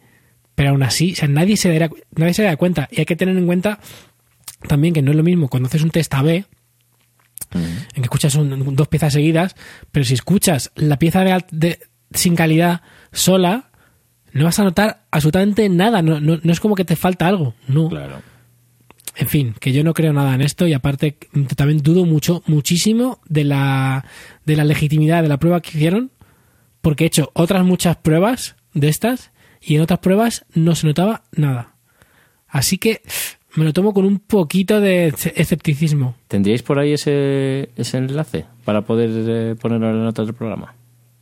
[0.54, 2.88] Pero aún así, o sea, nadie se, dará, nadie se da cuenta.
[2.90, 3.78] Y hay que tener en cuenta
[4.68, 6.44] también que no es lo mismo cuando haces un test A-B,
[7.52, 7.58] Mm.
[7.58, 9.54] en que escuchas un- dos piezas seguidas,
[9.92, 11.78] pero si escuchas la pieza de, de-
[12.12, 12.80] sin calidad
[13.12, 13.70] sola,
[14.32, 16.02] no vas a notar absolutamente nada.
[16.02, 17.54] No, no, no es como que te falta algo.
[17.68, 17.88] No.
[17.88, 18.20] Claro.
[19.18, 21.16] En fin, que yo no creo nada en esto y aparte
[21.56, 24.04] también dudo mucho, muchísimo de la,
[24.44, 26.10] de la legitimidad de la prueba que hicieron,
[26.82, 31.22] porque he hecho otras muchas pruebas de estas y en otras pruebas no se notaba
[31.32, 31.74] nada.
[32.46, 33.00] Así que
[33.54, 36.14] me lo tomo con un poquito de escepticismo.
[36.28, 40.74] ¿Tendríais por ahí ese, ese enlace para poder eh, ponerlo en la nota del programa?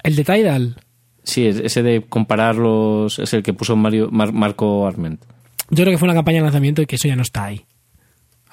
[0.02, 0.76] El de Tidal,
[1.22, 3.18] Sí, es- ese de comparar los...
[3.18, 5.22] Es el que puso Mario, Mar- Marco Arment.
[5.70, 7.64] yo creo que fue una campaña de lanzamiento y que eso ya no está ahí.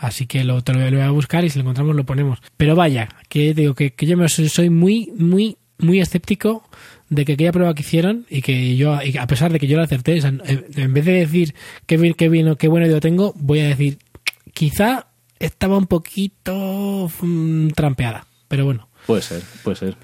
[0.02, 2.40] Así que lo, te lo, voy a buscar y si lo encontramos lo ponemos.
[2.58, 6.68] Pero vaya, que digo que, que yo me soy, muy, muy, muy escéptico
[7.10, 9.78] de que aquella prueba que hicieron y que yo, y a pesar de que yo
[9.78, 11.54] la acerté, o sea, en vez de decir
[11.86, 14.00] qué bien, qué bien, qué buen oído tengo, voy a decir
[14.56, 15.06] quizá
[15.38, 18.26] estaba un poquito mm, trampeada.
[18.48, 19.98] Pero bueno, Puede ser, puede ser.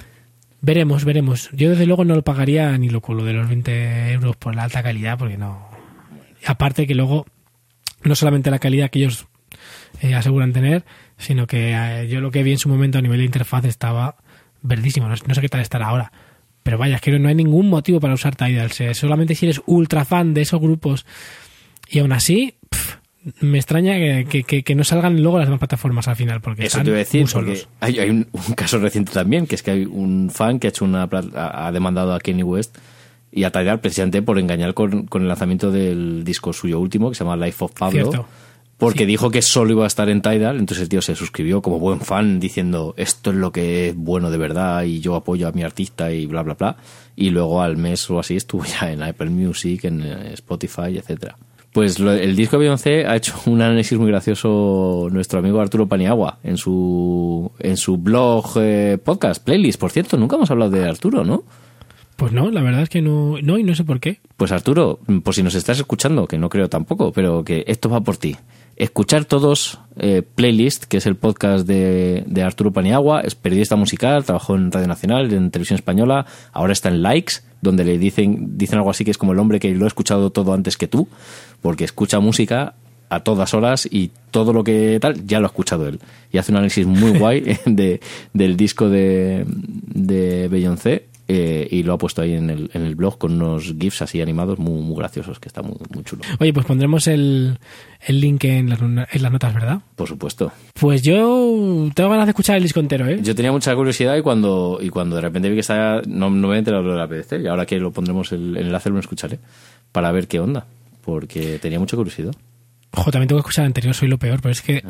[0.62, 1.50] veremos, veremos.
[1.54, 4.62] Yo desde luego no lo pagaría ni lo lo de los 20 euros por la
[4.64, 5.70] alta calidad, porque no.
[6.46, 7.26] Aparte que luego,
[8.04, 9.26] no solamente la calidad que ellos
[10.02, 10.84] eh, aseguran tener,
[11.18, 14.16] sino que eh, yo lo que vi en su momento a nivel de interfaz estaba
[14.62, 15.08] verdísimo.
[15.08, 16.12] No, no sé qué tal estará ahora.
[16.64, 18.72] Pero vaya, es que no hay ningún motivo para usar Tidal.
[18.72, 21.06] Se- Solamente si eres ultra fan de esos grupos.
[21.90, 22.56] Y aún así,
[23.40, 26.42] me extraña que, que- que- que no salgan luego las demás plataformas al final.
[26.42, 27.70] Porque Eso están te iba a decir, muy porque solos.
[27.80, 30.70] hay, hay un, un caso reciente también, que es que hay un fan que ha
[30.70, 32.78] hecho una ha ha demandado a Kenny West
[33.32, 37.16] y a Tidal precisamente por engañar con, con el lanzamiento del disco suyo último, que
[37.16, 38.12] se llama Life of Pablo.
[38.12, 38.28] Cierto.
[38.78, 39.06] Porque Sí.
[39.08, 42.00] dijo que solo iba a estar en Tidal, entonces el tío se suscribió como buen
[42.00, 45.64] fan diciendo esto es lo que es bueno de verdad y yo apoyo a mi
[45.64, 46.78] artista y bla bla bla.
[47.16, 51.36] Y luego al mes o así estuvo ya en Apple Music, en eh, Spotify, etcétera.
[51.74, 55.88] Pues lo- el disco de Beyoncé ha hecho un análisis muy gracioso nuestro amigo Arturo
[55.88, 59.80] Paniagua en su en su blog eh, podcast playlist.
[59.80, 61.44] Por cierto, nunca hemos hablado de Arturo, ¿no?
[62.16, 64.20] Pues no, la verdad es que no, no y no sé por qué.
[64.38, 68.02] Pues Arturo, por si nos estás escuchando, que no creo tampoco, pero que esto va
[68.02, 68.36] por ti.
[68.78, 74.24] Escuchar todos eh, Playlist, que es el podcast de, de Arturo Paniagua, es periodista musical,
[74.24, 78.78] trabajó en Radio Nacional, en Televisión Española, ahora está en Likes, donde le dicen, dicen
[78.78, 81.08] algo así que es como el hombre que lo ha escuchado todo antes que tú,
[81.62, 82.76] porque escucha música
[83.10, 86.00] a todas horas y todo lo que tal ya lo ha escuchado él.
[86.32, 88.00] Y hace un análisis muy guay de,
[88.34, 92.96] del disco de, de Beyoncé eh, y lo ha puesto ahí en el, en el
[92.96, 96.24] blog con unos GIFs así animados muy, muy graciosos, que está muy, muy chulo.
[96.40, 97.60] Oye, pues pondremos el,
[98.06, 99.82] el link en las, en las notas, ¿verdad?
[99.96, 100.52] Por supuesto.
[100.80, 103.20] Pues yo tengo ganas de escuchar el disco entero, ¿eh?
[103.22, 106.48] Yo tenía mucha curiosidad y cuando, y cuando de repente vi que estaba, no, no
[106.48, 109.00] me he enterado de la PDC y ahora que lo pondremos el, el enlace lo
[109.00, 109.40] escucharé
[109.92, 110.66] para ver qué onda,
[111.04, 112.34] porque tenía mucha curiosidad.
[112.92, 114.82] Ojo, también tengo que escuchar el anterior, soy lo peor, pero es que...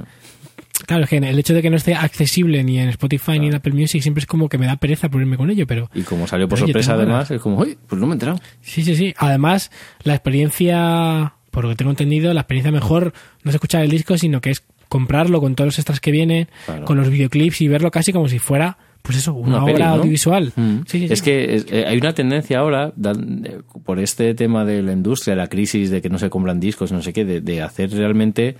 [0.85, 3.55] Claro, es que el hecho de que no esté accesible ni en Spotify ni en
[3.55, 5.89] Apple Music siempre es como que me da pereza ponerme con ello, pero...
[5.95, 8.39] Y como salió por sorpresa además, es como, uy, pues no me he enterado.
[8.61, 9.13] Sí, sí, sí.
[9.17, 9.71] Además,
[10.03, 13.13] la experiencia, por lo que tengo entendido, la experiencia mejor
[13.43, 16.47] no es escuchar el disco, sino que es comprarlo con todos los extras que vienen,
[16.65, 16.85] Claro.
[16.85, 19.83] con los videoclips y verlo casi como si fuera, pues eso, una, Una obra peli,
[19.85, 19.89] ¿no?
[19.95, 20.53] audiovisual.
[20.55, 20.77] Mm.
[20.87, 21.25] Sí, sí, es sí.
[21.25, 25.35] que es- eh, hay una tendencia ahora, dan- eh, por este tema de la industria,
[25.35, 28.55] la crisis de que no se compran discos, no sé qué, de, de hacer realmente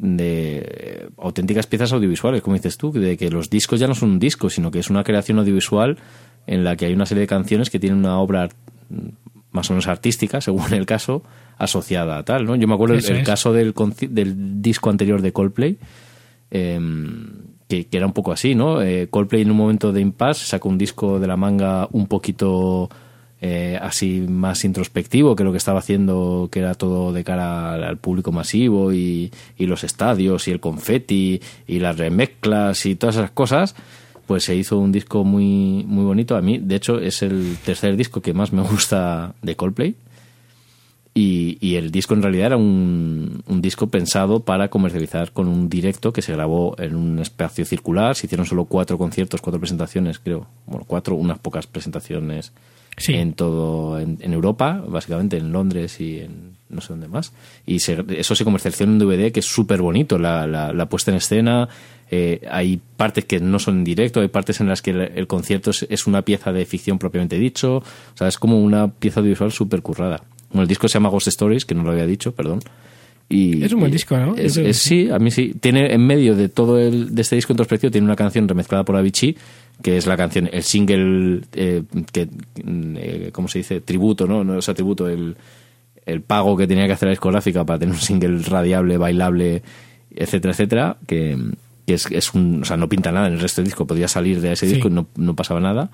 [0.00, 4.10] de eh, auténticas piezas audiovisuales, como dices tú, de que los discos ya no son
[4.10, 5.96] un disco, sino que es una creación audiovisual
[6.46, 8.48] en la que hay una serie de canciones que tienen una obra
[9.50, 11.22] más o menos artística, según el caso,
[11.58, 12.56] asociada a tal, ¿no?
[12.56, 13.74] Yo me acuerdo el, caso del,
[14.10, 15.78] del disco anterior de Coldplay,
[16.50, 18.82] em, que, que era un poco así, ¿no?
[18.82, 22.90] Eh, Coldplay en un momento de impasse sacó un disco de la manga un poquito
[23.42, 27.98] eh, así más introspectivo que lo que estaba haciendo, que era todo de cara al,
[27.98, 33.30] público masivo y, y los estadios y el confeti y las remezclas y todas esas
[33.30, 33.74] cosas.
[34.26, 36.34] Pues se hizo un disco muy, muy bonito.
[36.36, 39.94] A mí, de hecho, es el tercer disco que más me gusta de Coldplay.
[41.14, 45.70] Y, y el disco en realidad era un, un disco pensado para comercializar con un
[45.70, 48.16] directo que se grabó en un espacio circular.
[48.16, 50.46] Se hicieron solo cuatro conciertos, cuatro presentaciones, creo.
[50.66, 52.52] Bueno, cuatro, unas pocas presentaciones
[52.96, 53.14] Sí.
[53.14, 57.32] en todo, en, en Europa, básicamente en Londres y en no sé dónde más.
[57.66, 60.88] Y se- eso se comercializó en un DVD que es súper bonito, la, la, la
[60.88, 61.68] puesta en escena.
[62.10, 65.26] eh, hay partes que no son en directo, hay partes en las que el, el
[65.26, 67.76] concierto es, es una pieza de ficción propiamente dicho.
[67.78, 67.82] O
[68.16, 70.22] sea, es como una pieza audiovisual súper currada.
[70.50, 72.60] Bueno, el disco se llama Ghost Stories, que no lo había dicho, perdón.
[73.28, 74.36] Y, Es un buen disco, ¿no?
[74.36, 75.52] es- Es- es- sí, a mí sí.
[75.60, 78.94] Tiene en medio de todo el, de este disco introspectivo, tiene una canción remezclada por
[78.96, 79.36] Avicii,
[79.82, 82.28] que es la canción, el single, eh, que,
[82.64, 83.80] eh, ¿cómo se dice?
[83.80, 84.42] Tributo, ¿no?
[84.44, 85.36] No es tributo, el,
[86.06, 89.62] el pago que tenía que hacer la discográfica para tener un single radiable, bailable,
[90.14, 91.36] etcétera, etcétera, que,
[91.86, 94.08] que es, es un, o sea, no pinta nada en el resto del disco, podía
[94.08, 94.74] salir de ese Sí.
[94.74, 95.90] disco y no, no pasaba nada.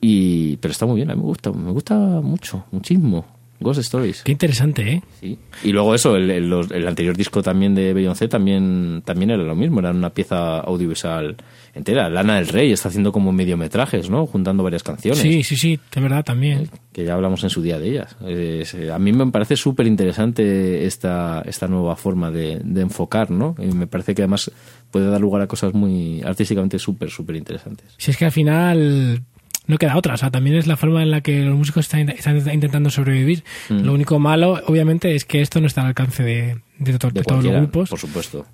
[0.00, 3.26] Y, pero está muy bien, a mí me gusta, me gusta mucho, muchísimo.
[3.60, 4.22] Ghost Stories.
[4.22, 5.02] Qué interesante, ¿eh?
[5.20, 5.36] Sí.
[5.64, 9.42] Y luego eso, el, el- los- el anterior disco también de Beyoncé también, también era
[9.42, 11.36] lo mismo, era una pieza audiovisual
[11.78, 12.08] entera.
[12.10, 14.26] Lana del Rey está haciendo como mediometrajes, ¿no?
[14.26, 15.20] Juntando varias canciones.
[15.20, 16.68] Sí, sí, sí, de verdad también.
[16.92, 18.16] Que ya hablamos en su día de ellas.
[18.26, 23.30] Es, eh, a mí me parece súper interesante esta, esta nueva forma de, de enfocar,
[23.30, 23.54] ¿no?
[23.58, 24.50] Y me parece que además
[24.90, 27.86] puede dar lugar a cosas muy artísticamente súper, súper interesantes.
[27.96, 29.22] Si es que al final
[29.66, 32.08] no queda otra, o sea, también es la forma en la que los músicos están,
[32.08, 33.44] están intentando sobrevivir.
[33.68, 33.80] Mm.
[33.84, 37.20] Lo único malo, obviamente, es que esto no está al alcance de, de to- De
[37.20, 37.90] de todos los grupos.
[37.90, 38.46] por supuesto.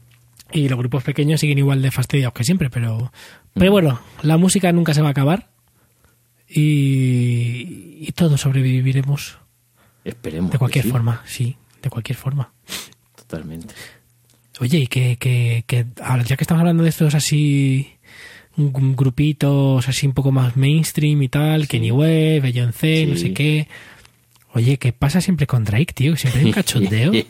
[0.55, 2.97] Y los grupos pequeños siguen igual de fastidiados que siempre, pero,
[3.55, 3.59] Mm.
[3.59, 5.51] pero bueno, la música nunca se va a acabar
[6.49, 9.39] y, y todos sobreviviremos
[10.05, 10.51] Esperemos.
[10.53, 12.53] de cualquier sí, forma, sí, de cualquier forma.
[13.17, 13.75] Totalmente.
[14.61, 15.87] Oye, y que, que, que
[16.25, 17.91] ya que estamos hablando de estos así
[18.57, 23.23] grupitos así un poco más mainstream y tal, Kenny West, Beyoncé, no Sí.
[23.23, 23.69] sé qué.
[24.53, 26.15] Oye, ¿qué pasa siempre con Drake, tío?
[26.17, 27.13] Siempre hay un cachondeo.
[27.13, 27.25] Yo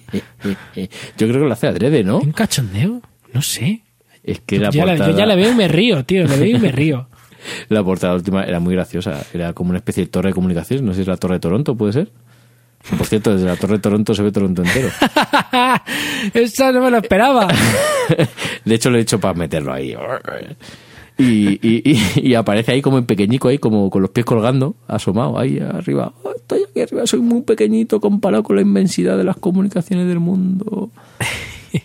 [1.17, 2.19] creo que lo hace adrede, ¿no?
[2.19, 3.01] ¿Un cachondeo?
[3.35, 3.83] No sé.
[4.23, 6.27] Es que la Yo, la- yo ya la veo y me río, tío.
[6.27, 7.09] La veo y me río.
[7.69, 9.23] la portada última era muy graciosa.
[9.35, 10.83] Era como una especie de torre de comunicaciones.
[10.83, 12.11] No sé si es la torre de Toronto, ¿puede ser?
[12.99, 14.89] Por cierto, desde la torre de Toronto se ve Toronto entero.
[16.35, 17.49] Eso no me lo esperaba.
[18.65, 19.95] De hecho, lo he hecho para meterlo ahí.
[21.17, 24.75] Y, y, y- y aparece ahí como en pequeñico, ahí como con los pies colgando,
[24.89, 26.13] asomado ahí arriba.
[26.25, 30.19] Oh, estoy aquí arriba, soy muy pequeñito comparado con la inmensidad de las comunicaciones del
[30.21, 30.91] mundo.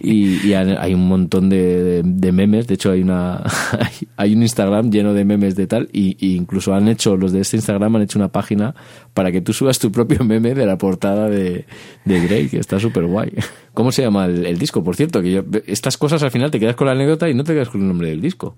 [0.01, 2.67] Y, y hay un montón de, de- de memes.
[2.67, 3.37] De hecho, hay una
[3.79, 5.89] hay, hay un Instagram lleno de memes de tal.
[5.91, 8.75] Y, y incluso han hecho, los de este Instagram han hecho una página
[9.13, 11.65] para que tú subas tu propio meme de la portada de,
[12.05, 12.49] de Drake.
[12.49, 13.33] que Está súper guay.
[13.73, 14.83] ¿Cómo se llama el, el disco?
[14.83, 17.43] Por cierto, que yo, estas cosas al final te quedas con la anécdota y no
[17.43, 18.55] te quedas con el nombre del disco.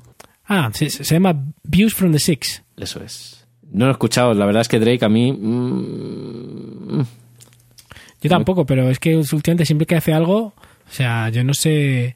[0.47, 2.63] Ah, se, se llama Views from the Six.
[2.75, 3.47] Eso es.
[3.71, 4.33] No lo he escuchado.
[4.33, 5.31] La verdad es que Drake a mí.
[5.31, 7.01] mm,
[8.21, 10.53] Yo tampoco, pero es que últimamente siempre que hace algo,
[10.91, 12.15] o sea, yo no sé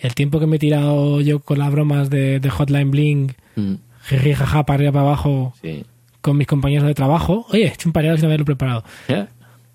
[0.00, 3.74] el tiempo que me he tirado yo con las bromas de, de Hotline Bling, mm,
[4.08, 5.84] jiji, jaja, para arriba, para abajo, sí.
[6.20, 7.46] con mis compañeros de trabajo.
[7.50, 8.84] Oye, estoy un pareado sin haberlo preparado.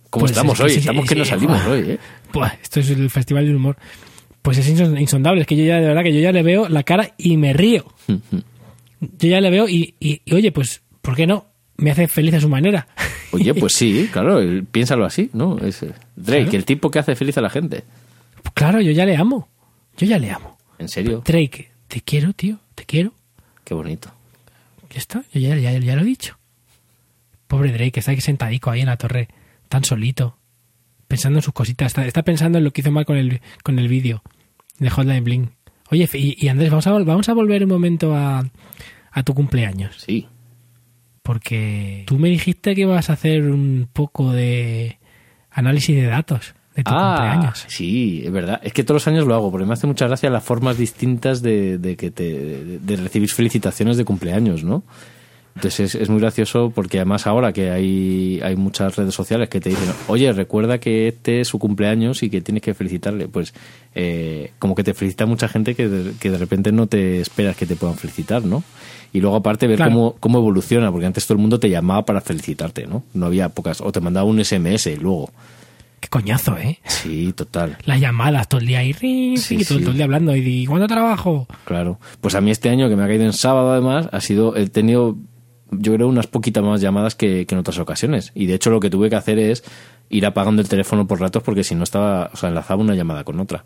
[0.09, 0.69] ¿Cómo Pues estamos es que hoy?
[0.71, 1.73] sí, estamos sí, que nos sí, salimos buah.
[1.73, 1.97] hoy, ¿eh?
[2.33, 3.77] Buah, esto es el festival del humor.
[4.41, 6.69] Pues es inson- insondable, es que yo ya, de verdad, que yo ya le veo
[6.69, 7.85] la cara y me río.
[8.07, 11.45] Yo ya le veo y, y- y, oye, pues, ¿por qué no?
[11.77, 12.87] Me hace feliz a su manera.
[13.31, 14.39] Oye, pues sí, claro,
[14.71, 15.57] piénsalo así, ¿no?
[15.59, 16.57] Es eh, Drake, Claro.
[16.57, 17.83] el tipo que hace feliz a la gente.
[18.57, 19.47] Claro, yo ya le amo.
[19.97, 20.57] Yo ya le amo.
[20.79, 23.13] En serio, Drake, te quiero, tío, te quiero.
[23.63, 24.11] qué bonito.
[24.89, 26.39] Ya está, yo ya, ya, ya lo he dicho.
[27.47, 29.27] Pobre Drake, está aquí sentadico ahí en la torre,
[29.69, 30.37] tan solito,
[31.07, 31.87] pensando en sus cositas.
[31.87, 34.23] Está, está pensando en lo que hizo mal con el, con el vídeo
[34.79, 35.51] de Hotline Bling.
[35.91, 38.43] Oye, y, y Andrés, vamos a, vamos a volver un momento a,
[39.11, 39.97] a tu cumpleaños.
[39.97, 40.27] Sí.
[41.21, 44.97] Porque tú me dijiste que ibas a hacer un poco de
[45.51, 47.65] análisis de datos de tu Ah, cumpleaños.
[47.67, 48.61] sí, es verdad.
[48.63, 51.41] Es que todos los años lo hago, porque me hace mucha gracia las formas distintas
[51.41, 54.83] de, de que te, de recibir felicitaciones de cumpleaños, ¿no?
[55.55, 59.59] Entonces es, es muy gracioso porque además ahora que hay, hay muchas redes sociales que
[59.59, 63.27] te dicen, oye, recuerda que este es su cumpleaños y que tienes que felicitarle.
[63.27, 63.55] Pues
[63.95, 67.55] eh, como que te felicita mucha gente que de, que de repente no te esperas
[67.57, 68.63] que te puedan felicitar, ¿no?
[69.11, 69.91] Y luego aparte ver Claro.
[69.93, 73.01] cómo, cómo evoluciona, porque antes todo el mundo te llamaba para felicitarte, ¿no?
[73.15, 75.31] No había pocas, o te mandaba un SMS luego.
[75.99, 76.79] Qué coñazo, ¿eh?
[76.85, 77.77] Sí, total.
[77.85, 79.83] Las llamadas todo el día y ring, Sí, todo, sí.
[79.83, 80.35] todo el día hablando.
[80.35, 81.47] Y di, ¿cuándo trabajo?
[81.65, 81.99] Claro.
[82.21, 84.67] Pues a mí este año, que me ha caído en sábado además, ha sido, he
[84.69, 85.17] tenido,
[85.71, 88.31] yo creo, unas poquitas más llamadas que, que en otras ocasiones.
[88.35, 89.63] Y de hecho lo que tuve que hacer es
[90.09, 93.23] ir apagando el teléfono por ratos porque si no estaba, o sea, enlazaba una llamada
[93.23, 93.65] con otra.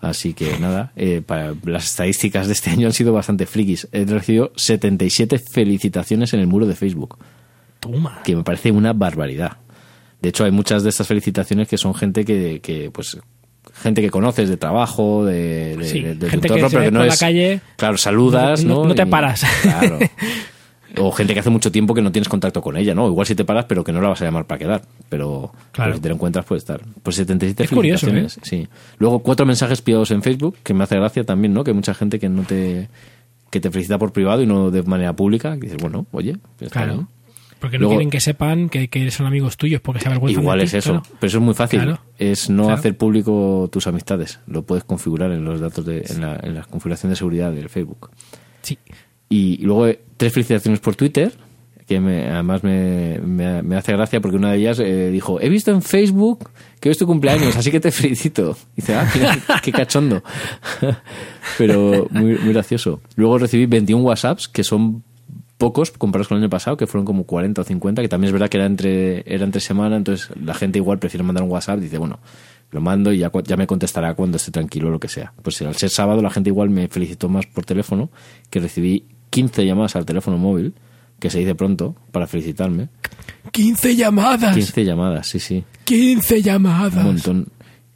[0.00, 3.86] Así que nada, eh, para las estadísticas de este año han sido bastante frikis.
[3.92, 7.18] He recibido 77 felicitaciones en el muro de Facebook,
[7.78, 8.20] Toma.
[8.24, 9.58] que me parece una barbaridad.
[10.22, 13.18] De hecho, hay muchas de estas felicitaciones que son gente que, que pues,
[13.74, 16.90] gente que conoces de trabajo, de, de, Sí, de- de tu gente que pero que
[16.90, 18.84] no por la calle, Claro, saludas, no- ¿no?
[18.88, 19.44] no te Y- paras.
[19.62, 19.98] Claro.
[20.98, 23.06] O gente que hace mucho tiempo que no tienes contacto con ella, ¿no?
[23.08, 24.82] Igual si te paras, pero que no la vas a llamar para quedar.
[25.08, 25.88] Pero, Claro.
[25.88, 26.82] pero si te lo encuentras, puede estar.
[27.02, 28.10] Pues 77 Es curioso, ¿eh?
[28.10, 28.68] felicitaciones, sí.
[28.98, 31.64] Luego cuatro mensajes privados en Facebook, que me hace gracia también, ¿no?
[31.64, 32.88] Que hay mucha gente que no te
[33.48, 35.54] que te felicita por privado y no de manera pública.
[35.54, 36.92] Que dices, bueno, oye, pues está Claro.
[36.94, 37.08] bien.
[37.62, 40.58] Porque no Luego- quieren que sepan que, que son amigos tuyos porque se avergüenzan Igual
[40.58, 40.90] de es eso.
[41.00, 41.06] claro.
[41.20, 41.80] Pero eso es muy fácil.
[41.80, 42.00] Claro.
[42.18, 42.78] Es no Claro.
[42.78, 44.40] hacer público tus amistades.
[44.48, 47.68] Lo puedes configurar en los datos de, en, la, en la configuración de seguridad del
[47.68, 48.10] Facebook.
[48.62, 48.76] Sí.
[49.28, 51.32] Y luego eh, tres felicitaciones por Twitter,
[51.86, 55.48] que me- además me, me- me hace gracia porque una de ellas eh, dijo, he
[55.48, 58.56] visto en Facebook que hoy es tu cumpleaños, así que te felicito.
[58.76, 60.22] Y dice, ah, mira, qué cachondo.
[61.58, 63.00] Pero muy, muy gracioso.
[63.16, 65.02] Luego recibí 21 WhatsApps, que son
[65.62, 68.32] pocos comparados con el año pasado, que fueron como 40 o 50, que también es
[68.32, 71.78] verdad que era entre, era entre semana, entonces la gente igual prefiere mandar un WhatsApp,
[71.78, 72.18] dice, bueno,
[72.72, 75.32] lo mando y ya, ya me contestará cuando esté tranquilo o lo que sea.
[75.40, 78.10] Pues al ser sábado la gente igual me felicitó más por teléfono,
[78.50, 80.74] que recibí 15 llamadas al teléfono móvil,
[81.20, 82.88] que se dice pronto, para felicitarme.
[83.52, 84.56] 15 llamadas.
[84.56, 86.96] 15 llamadas, sí, sí, 15 llamadas.
[86.96, 87.46] un montón.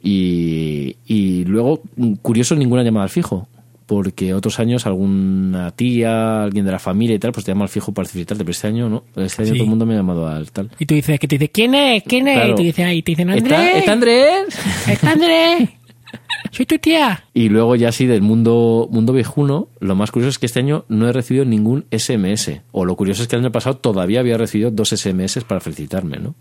[0.01, 1.81] Y, y luego,
[2.21, 3.49] curioso, ninguna llamada al fijo.
[3.87, 7.69] Porque otros años alguna tía, alguien de la familia y tal, pues te llama al
[7.69, 9.03] fijo para felicitarte, pero este año no.
[9.15, 9.57] Este año Sí.
[9.57, 10.69] todo el mundo me ha llamado al tal.
[10.77, 12.03] Y tú dices, que te dice, ¿quién es?
[12.03, 12.35] ¿Quién es?
[12.35, 12.51] Claro.
[12.51, 13.43] Y tú dices, y te dicen, Andrés.
[13.45, 14.59] ¿Está, ¿Está Andrés?
[14.87, 15.69] Está Andrés.
[16.51, 17.23] Soy tu tía.
[17.33, 20.83] Y luego ya así del mundo, mundo viejuno, lo más curioso es que este año
[20.89, 22.61] no he recibido ningún SMS.
[22.73, 26.17] O lo curioso es que el año pasado todavía había recibido dos SMS para felicitarme,
[26.17, 26.35] ¿no?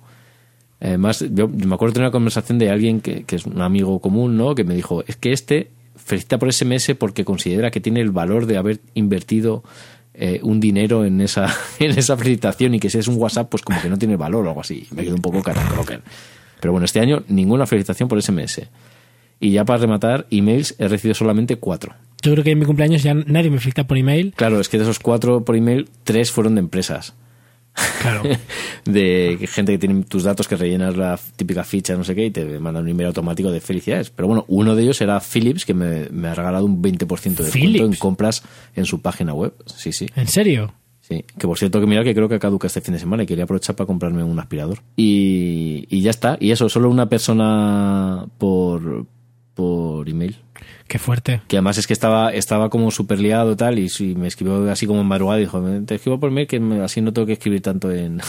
[0.81, 4.37] Además, yo me acuerdo de una conversación de alguien que, que es un amigo común,
[4.37, 4.55] ¿no?
[4.55, 8.47] Que me dijo, es que este felicita por SMS porque considera que tiene el valor
[8.47, 9.65] de haber invertido
[10.15, 13.63] eh, un dinero en esa, en esa felicitación y que si es un WhatsApp, pues
[13.63, 14.87] como que no tiene valor o algo así.
[14.93, 16.03] Me quedo un poco catacroker.
[16.61, 18.63] Pero bueno, este año ninguna felicitación por SMS.
[19.39, 21.95] Y ya para rematar, emails he recibido solamente cuatro.
[22.23, 24.33] Yo creo que en mi cumpleaños ya nadie me felicita por email.
[24.35, 27.15] Claro, es que de esos cuatro por email, tres fueron de empresas.
[28.01, 28.23] Claro.
[28.85, 32.31] De gente que tiene tus datos, que rellenas la típica ficha, no sé qué, y
[32.31, 34.11] te mandan un email automático de felicidades.
[34.11, 37.45] Pero bueno, uno de ellos era Philips, que me, me ha regalado un 20% de
[37.45, 38.43] descuento en compras
[38.75, 39.53] en su página web.
[39.67, 40.07] Sí, sí.
[40.15, 40.73] ¿En serio?
[41.09, 43.27] Sí, que por cierto que mirar que creo que caduca este fin de semana y
[43.27, 44.81] quería aprovechar para comprarme un aspirador.
[44.97, 46.37] Y, y ya está.
[46.41, 49.07] Y eso, solo una persona por,
[49.55, 50.37] por email.
[50.89, 51.41] Qué fuerte.
[51.49, 54.71] Que además es que estaba, estaba como súper liado y tal, y sí, me escribió
[54.71, 57.33] así como en madrugada y dijo, te escribo por mail que así no tengo que
[57.33, 58.21] escribir tanto en,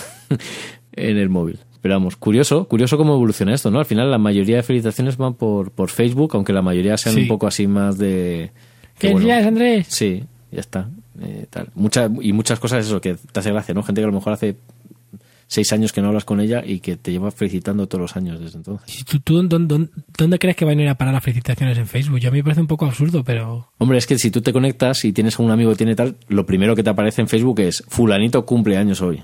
[0.93, 1.59] en el móvil.
[1.81, 3.79] Pero vamos, curioso, curioso cómo evoluciona esto, ¿no?
[3.79, 7.21] Al final la mayoría de felicitaciones van por, por Facebook, aunque la mayoría sean Sí.
[7.21, 8.51] un poco así más de...
[8.97, 9.87] que bueno, Felicidades, Andrés.
[9.89, 10.89] Sí, ya está.
[11.21, 11.69] eh, tal.
[11.75, 13.83] Mucha, y muchas cosas eso que te hace gracia, ¿no?
[13.83, 14.55] Gente que a lo mejor hace
[15.47, 18.39] seis años que no hablas con ella y que te lleva felicitando todos los años
[18.39, 18.99] desde entonces.
[18.99, 21.77] ¿Y ¿Tú, tú dónde, dónde- dónde crees que van a ir a parar las felicitaciones
[21.77, 22.19] en Facebook?
[22.19, 23.71] Yo a mí me parece un poco absurdo, pero...
[23.77, 26.17] Hombre, es que si tú te conectas y tienes a un amigo que tiene tal,
[26.27, 29.23] lo primero que te aparece en Facebook es fulanito cumple años hoy.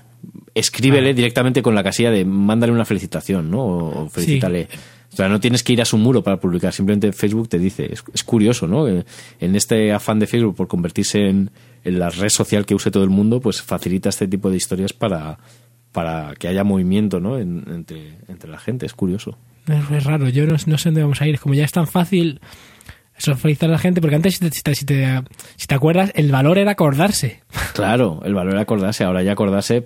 [0.56, 1.14] Escríbele Ah.
[1.14, 3.60] directamente con la casilla de mándale una felicitación, ¿no?
[3.66, 4.68] O, felicítale.
[5.12, 7.88] O sea, no tienes que ir a su muro para publicar, simplemente Facebook te dice.
[7.92, 8.88] Es, es curioso, ¿no?
[8.88, 9.04] Eh,
[9.40, 11.52] En este afán de Facebook por convertirse en,
[11.84, 14.92] en la red social que use todo el mundo, pues facilita este tipo de historias
[14.94, 15.38] para,
[15.94, 17.40] para que haya movimiento, ¿no?
[17.40, 18.86] En- entre, entre la gente.
[18.86, 19.38] Es curioso.
[19.68, 21.40] Es, es raro, yo no, no sé dónde vamos a ir.
[21.40, 22.42] Como ya es tan fácil
[23.16, 25.22] felicitar a la gente, porque antes, si te, si te- si te-
[25.56, 27.42] si te acuerdas, el valor era acordarse.
[27.74, 29.04] Claro, el valor de acordarse.
[29.04, 29.84] Ahora ya acordarse,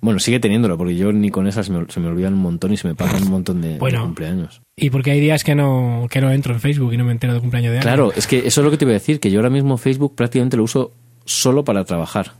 [0.00, 2.72] bueno, sigue teniéndolo, porque yo ni con esas se me, se me olvidan un montón
[2.72, 4.02] y se me pasan un montón de, de Bueno.
[4.02, 4.60] cumpleaños.
[4.76, 7.32] Y porque hay días que no, que no entro en Facebook y no me entero
[7.34, 7.94] de cumpleaños de alguien.
[7.94, 9.76] Claro, es que eso es lo que te iba a decir, que yo ahora mismo
[9.78, 10.92] Facebook prácticamente lo uso
[11.24, 12.32] solo para trabajar.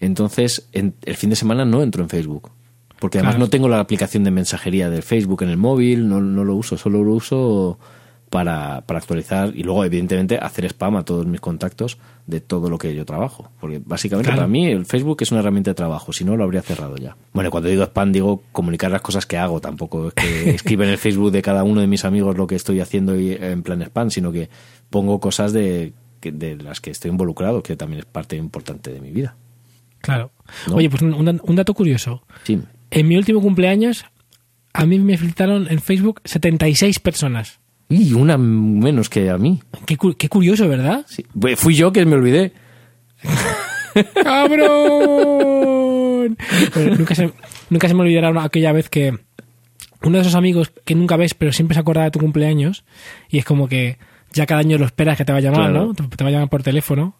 [0.00, 2.50] Entonces, en- el fin de semana no entro en Facebook.
[2.98, 3.46] Porque además Claro.
[3.46, 6.76] no tengo la aplicación de mensajería del Facebook en el móvil, no, no lo uso,
[6.76, 7.78] solo lo uso
[8.28, 12.76] para, para actualizar y luego, evidentemente, hacer spam a todos mis contactos de todo lo
[12.78, 13.50] que yo trabajo.
[13.58, 14.42] Porque básicamente Claro.
[14.42, 17.16] para mí el Facebook es una herramienta de trabajo, si no lo habría cerrado ya.
[17.32, 20.90] Bueno, cuando digo spam digo comunicar las cosas que hago, tampoco es que escriba en
[20.90, 23.80] el Facebook de cada uno de mis amigos lo que estoy haciendo y- en plan
[23.82, 24.50] spam, sino que
[24.90, 29.10] pongo cosas de, de las que estoy involucrado, que también es parte importante de mi
[29.10, 29.36] vida.
[30.00, 30.32] Claro.
[30.68, 30.76] ¿No?
[30.76, 32.22] Oye, pues un, un- dato curioso.
[32.44, 32.60] Sí.
[32.90, 34.04] En mi último cumpleaños,
[34.72, 37.60] a mí me felicitaron en Facebook 76 personas.
[37.88, 39.60] Y una menos que a mí.
[39.86, 41.04] Qué, cu- qué curioso, ¿verdad?
[41.08, 41.24] Sí.
[41.38, 42.52] Pues Fui yo que me olvidé.
[44.22, 46.36] ¡Cabrón!
[46.74, 47.32] Bueno, nunca, se,
[47.70, 49.18] nunca se me olvidará aquella vez que
[50.02, 52.84] uno de esos amigos que nunca ves, pero siempre se acuerda de tu cumpleaños,
[53.28, 53.98] y es como que
[54.32, 55.86] ya cada año lo esperas que te va a llamar, Claro.
[55.86, 55.94] ¿no?
[55.94, 57.16] Te, te va a llamar por teléfono.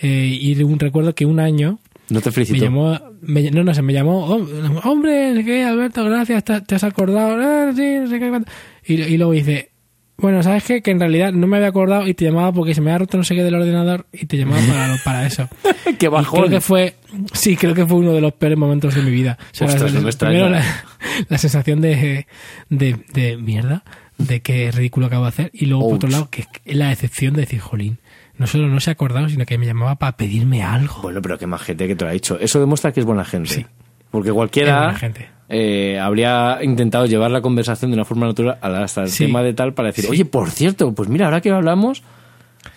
[0.00, 1.80] Eh, y un recuerdo que un año
[2.10, 2.64] No te me felicito.
[2.64, 4.46] llamó, me- no, no sé, me llamó, "Oh,
[4.84, 8.50] hombre, qué, Alberto, gracias, te, te has acordado, ah, sí, no sé qué, cuánto".
[8.86, 9.70] y, y luego dice,
[10.16, 10.82] bueno, ¿sabes qué?
[10.82, 13.18] Que en realidad no me había acordado y te llamaba porque se me había roto
[13.18, 15.48] no sé qué del ordenador y te llamaba para, para eso.
[15.98, 16.40] ¡Qué Y bajón!
[16.40, 16.94] creo que fue,
[17.34, 19.38] sí, creo que fue uno de los peores momentos de mi vida.
[19.40, 20.64] O sea, Ostras, la- no me primero la,
[21.28, 22.26] la sensación de,
[22.68, 23.84] de, de mierda,
[24.16, 27.34] de qué ridículo acabo de hacer, y luego por otro lado, que es la decepción
[27.34, 27.98] de decir, jolín,
[28.38, 31.02] no solo no se ha acordado, sino que me llamaba para pedirme algo.
[31.02, 32.38] Bueno, pero qué más gente que te lo ha dicho.
[32.40, 33.50] Eso demuestra que es buena gente.
[33.50, 33.66] Sí.
[34.10, 35.28] Porque cualquiera gente.
[35.50, 39.26] eh, habría intentado llevar la conversación de una forma natural hasta el Sí.
[39.26, 40.10] tema de tal para decir, Sí.
[40.10, 42.02] oye, por cierto, pues mira, ahora que hablamos,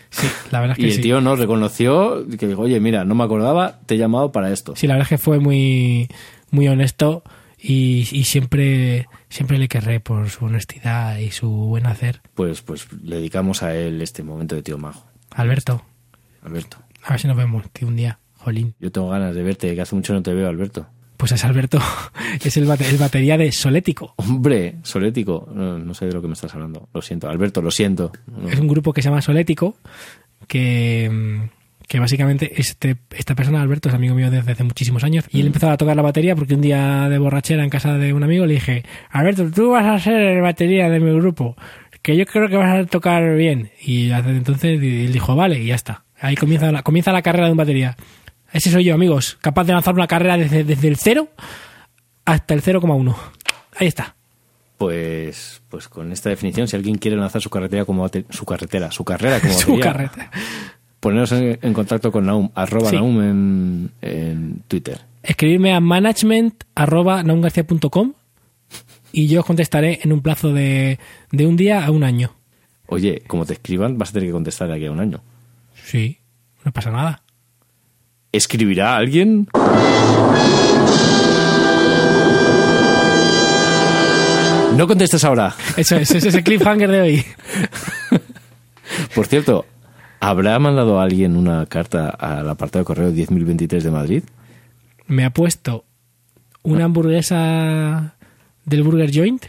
[0.09, 1.01] Sí, la verdad es y que el sí.
[1.03, 4.75] tío nos reconoció que dijo, oye, mira, no me acordaba, te he llamado para esto.
[4.75, 6.09] Sí, la verdad es que fue muy,
[6.49, 7.23] muy honesto
[7.57, 12.19] y, y siempre, siempre le querré por su honestidad y su buen hacer.
[12.35, 15.05] Pues, pues le dedicamos a él este momento de tío majo.
[15.35, 15.83] Alberto,
[16.43, 18.17] Alberto, a ver si nos vemos, tío, un día.
[18.37, 18.73] Jolín.
[18.79, 20.87] yo tengo ganas de verte, que hace mucho no te veo, Alberto.
[21.15, 21.79] Pues es Alberto,
[22.43, 24.15] es el, bate- el batería de Solético.
[24.17, 26.89] Hombre, solético, no, no sé de lo que me estás hablando.
[26.91, 28.11] Lo siento, Alberto, lo siento.
[28.25, 28.49] No.
[28.49, 29.75] Es un grupo que se llama Solético,
[30.47, 35.25] que, mm, que básicamente este, esta persona, Alberto, es amigo mío desde hace muchísimos años.
[35.29, 38.13] Y él empezó a tocar la batería porque un día de borrachera en casa de
[38.13, 41.55] un amigo le dije, Alberto, tú vas a ser el batería de mi grupo,
[42.01, 43.69] que yo creo que vas a tocar bien.
[43.81, 46.03] Y desde entonces él dijo, vale, y ya está.
[46.19, 47.95] Ahí comienza la, comienza la carrera de un batería.
[48.53, 51.27] Ese soy yo, amigos, capaz de lanzar una carrera desde, desde el cero
[52.25, 53.15] hasta el 0,1.
[53.77, 54.15] Ahí está.
[54.77, 59.03] Pues, pues con esta definición, si alguien quiere lanzar su carretera como su carretera, su
[59.05, 60.31] carrera como Su batería, carrera.
[60.99, 62.95] poneros en, en contacto con Naum, arroba Sí.
[62.95, 64.99] Naum en, en Twitter.
[65.23, 68.13] escribirme a management.naumgarcia.com
[69.11, 70.99] y yo os contestaré en un plazo de,
[71.31, 72.31] de un día a un año.
[72.87, 75.21] Oye, como te escriban, vas a tener que contestar de aquí a un año.
[75.83, 76.19] Sí,
[76.65, 77.23] no pasa nada.
[78.31, 79.47] ¿Escribirá alguien?
[84.75, 85.53] No contestes ahora.
[85.77, 87.25] Eso es, ese es el cliffhanger de hoy.
[89.15, 89.65] Por cierto,
[90.19, 94.23] ¿habrá mandado alguien una carta al apartado de correo 10.023 de Madrid?
[95.07, 95.85] Me ha puesto
[96.63, 98.15] una hamburguesa
[98.65, 99.45] del Burger Joint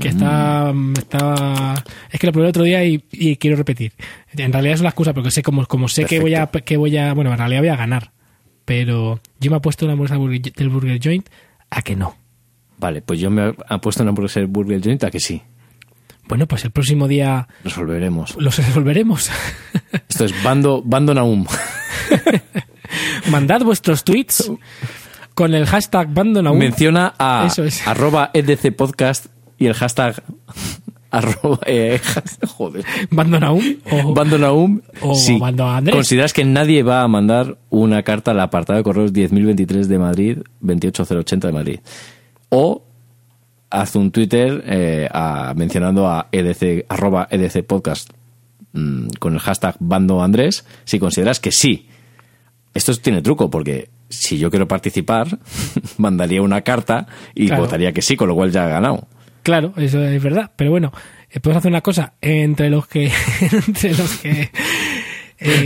[0.00, 1.74] que está, está
[2.10, 3.92] es que lo probé el otro día y, y quiero repetir
[4.36, 6.96] en realidad es una excusa porque sé como, como sé que voy a que voy
[6.96, 8.10] a bueno en realidad voy a ganar
[8.64, 10.16] pero yo me he puesto una hamburguesa
[10.56, 11.28] del Burger Joint
[11.70, 12.16] a que no
[12.76, 15.42] Vale, pues yo me he puesto una hamburguesa de Burger Joint a que sí.
[16.28, 18.34] bueno pues el próximo día Resolveremos.
[18.36, 19.30] los resolveremos
[20.08, 21.46] Esto es Bando, Bando Naum.
[23.30, 24.50] mandad vuestros tweets
[25.34, 27.86] con el hashtag Bandonaum Menciona a Eso es.
[27.86, 29.26] arroba EDC Podcast
[29.58, 30.22] y el hashtag
[31.10, 32.00] arroba, eh,
[32.48, 32.84] joder.
[33.10, 34.80] Bandonaum o Bando Naum.
[35.00, 35.94] o Bando Andrés.
[35.94, 40.38] consideras que nadie va a mandar una carta al apartado de correos 10.023 de Madrid,
[40.60, 41.80] 28080 de Madrid.
[42.48, 42.82] O
[43.70, 48.10] haz un Twitter eh, a- mencionando a EDC, arroba EDC Podcast
[48.72, 51.88] mm, con el hashtag Bando Andrés si consideras que sí.
[52.72, 53.88] Esto tiene truco porque
[54.20, 55.38] si yo quiero participar,
[55.98, 57.62] mandaría una carta y Claro.
[57.64, 59.06] votaría que sí, con lo cual ya ha ganado.
[59.42, 60.50] Claro, eso es verdad.
[60.56, 60.92] Pero bueno,
[61.30, 62.14] eh, podemos hacer una cosa.
[62.20, 63.10] Entre los que.
[63.66, 64.30] entre los que.
[64.40, 64.50] eh,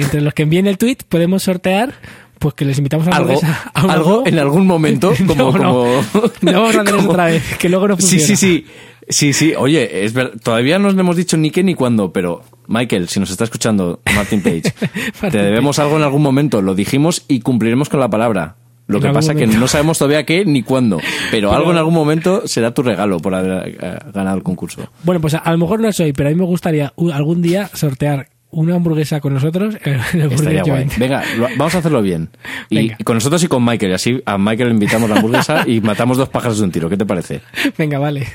[0.01, 1.95] entre los que envíen el tweet, podemos sortear.
[2.39, 3.41] Pues que les invitamos a Algo,
[3.75, 6.03] a un algo en algún momento, como, No, no.
[6.13, 8.27] como- No vamos a hacer eso como- otra vez, que luego no Sí, funciona.
[8.27, 8.67] sí, sí.
[9.11, 9.55] Sí, sí.
[9.57, 13.19] Oye, es ver- todavía no os hemos dicho ni qué ni cuándo, pero Michael, si
[13.19, 14.63] nos está escuchando, Martin Page,
[15.31, 16.63] te debemos algo en algún momento.
[16.63, 18.57] Lo dijimos y cumpliremos con la palabra.
[18.87, 19.61] Lo En que pasa que momento.
[19.61, 20.97] no sabemos todavía qué ni cuándo,
[21.31, 24.91] pero, Pero- algo en algún momento será tu regalo por haber eh, ganado el concurso.
[25.03, 27.69] Bueno, pues a, a lo mejor no soy, pero a mí me gustaría algún día
[27.75, 30.87] sortear una hamburguesa con nosotros Estaría guay.
[30.97, 32.31] Venga, lo- vamos a hacerlo bien.
[32.71, 32.97] Y Venga.
[33.05, 33.93] con nosotros y con Michael.
[33.93, 36.89] Y así a Michael le invitamos la hamburguesa y matamos dos pájaros de un tiro.
[36.89, 37.43] ¿Qué te parece?
[37.77, 38.27] Venga, vale.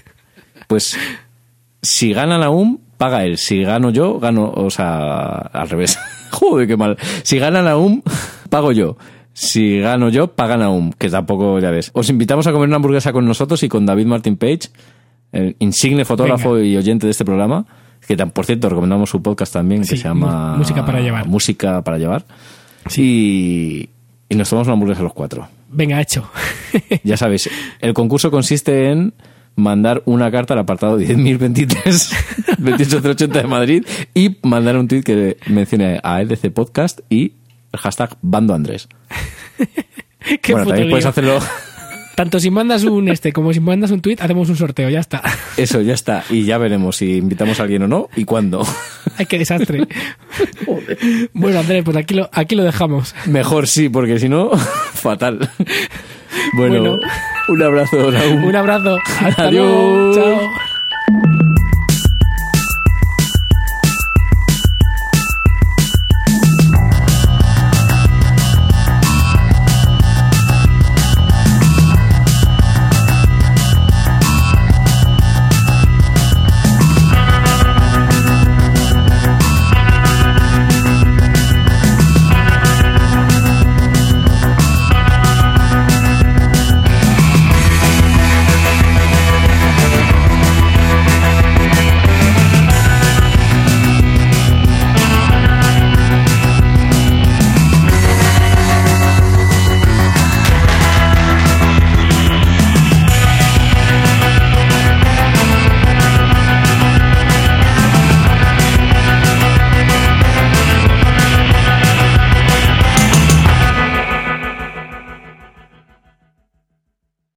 [0.67, 0.95] Pues
[1.81, 3.37] si gana la UM, paga él.
[3.37, 5.99] Si gano yo, gano, o sea, al revés.
[6.31, 6.97] Joder, qué mal.
[7.23, 8.01] Si gana Naum,
[8.49, 8.95] pago yo.
[9.33, 11.91] Si gano yo, paga Naum, que tampoco, ya ves.
[11.93, 14.69] Os invitamos a comer una hamburguesa con nosotros y con David Martin Page,
[15.33, 17.65] el insigne fotógrafo y oyente de este programa,
[18.07, 21.27] que por cierto recomendamos su podcast también, que Sí, se llama Música para llevar.
[21.27, 22.23] Música para llevar.
[22.95, 23.89] Y,
[24.29, 25.45] y nos tomamos una hamburguesa los cuatro.
[25.69, 26.29] Venga, hecho.
[27.03, 27.49] Ya sabéis,
[27.81, 29.13] el concurso consiste en
[29.55, 35.99] mandar una carta al apartado 10.023 28080 de Madrid y mandar un tweet que mencione
[36.03, 37.33] a LC Podcast y
[37.71, 38.87] el hashtag Bando Andrés.
[40.41, 41.39] Qué bueno, también puedes hacerlo.
[42.15, 45.23] Tanto si mandas un este como si mandas un tweet, hacemos un sorteo, ya está.
[45.57, 46.23] Eso, ya está.
[46.29, 48.63] Y ya veremos si invitamos a alguien o no y cuándo.
[49.17, 49.87] Ay, qué desastre.
[51.33, 53.15] bueno, Andrés, pues aquí lo, aquí lo dejamos.
[53.25, 54.51] Mejor sí, porque si no,
[54.93, 55.49] fatal.
[56.53, 56.99] Bueno, Bueno.
[57.47, 58.43] un abrazo, Raúl.
[58.45, 58.97] Un abrazo.
[59.21, 59.65] Hasta Adiós.
[59.65, 60.13] luego.
[60.15, 60.72] Chao.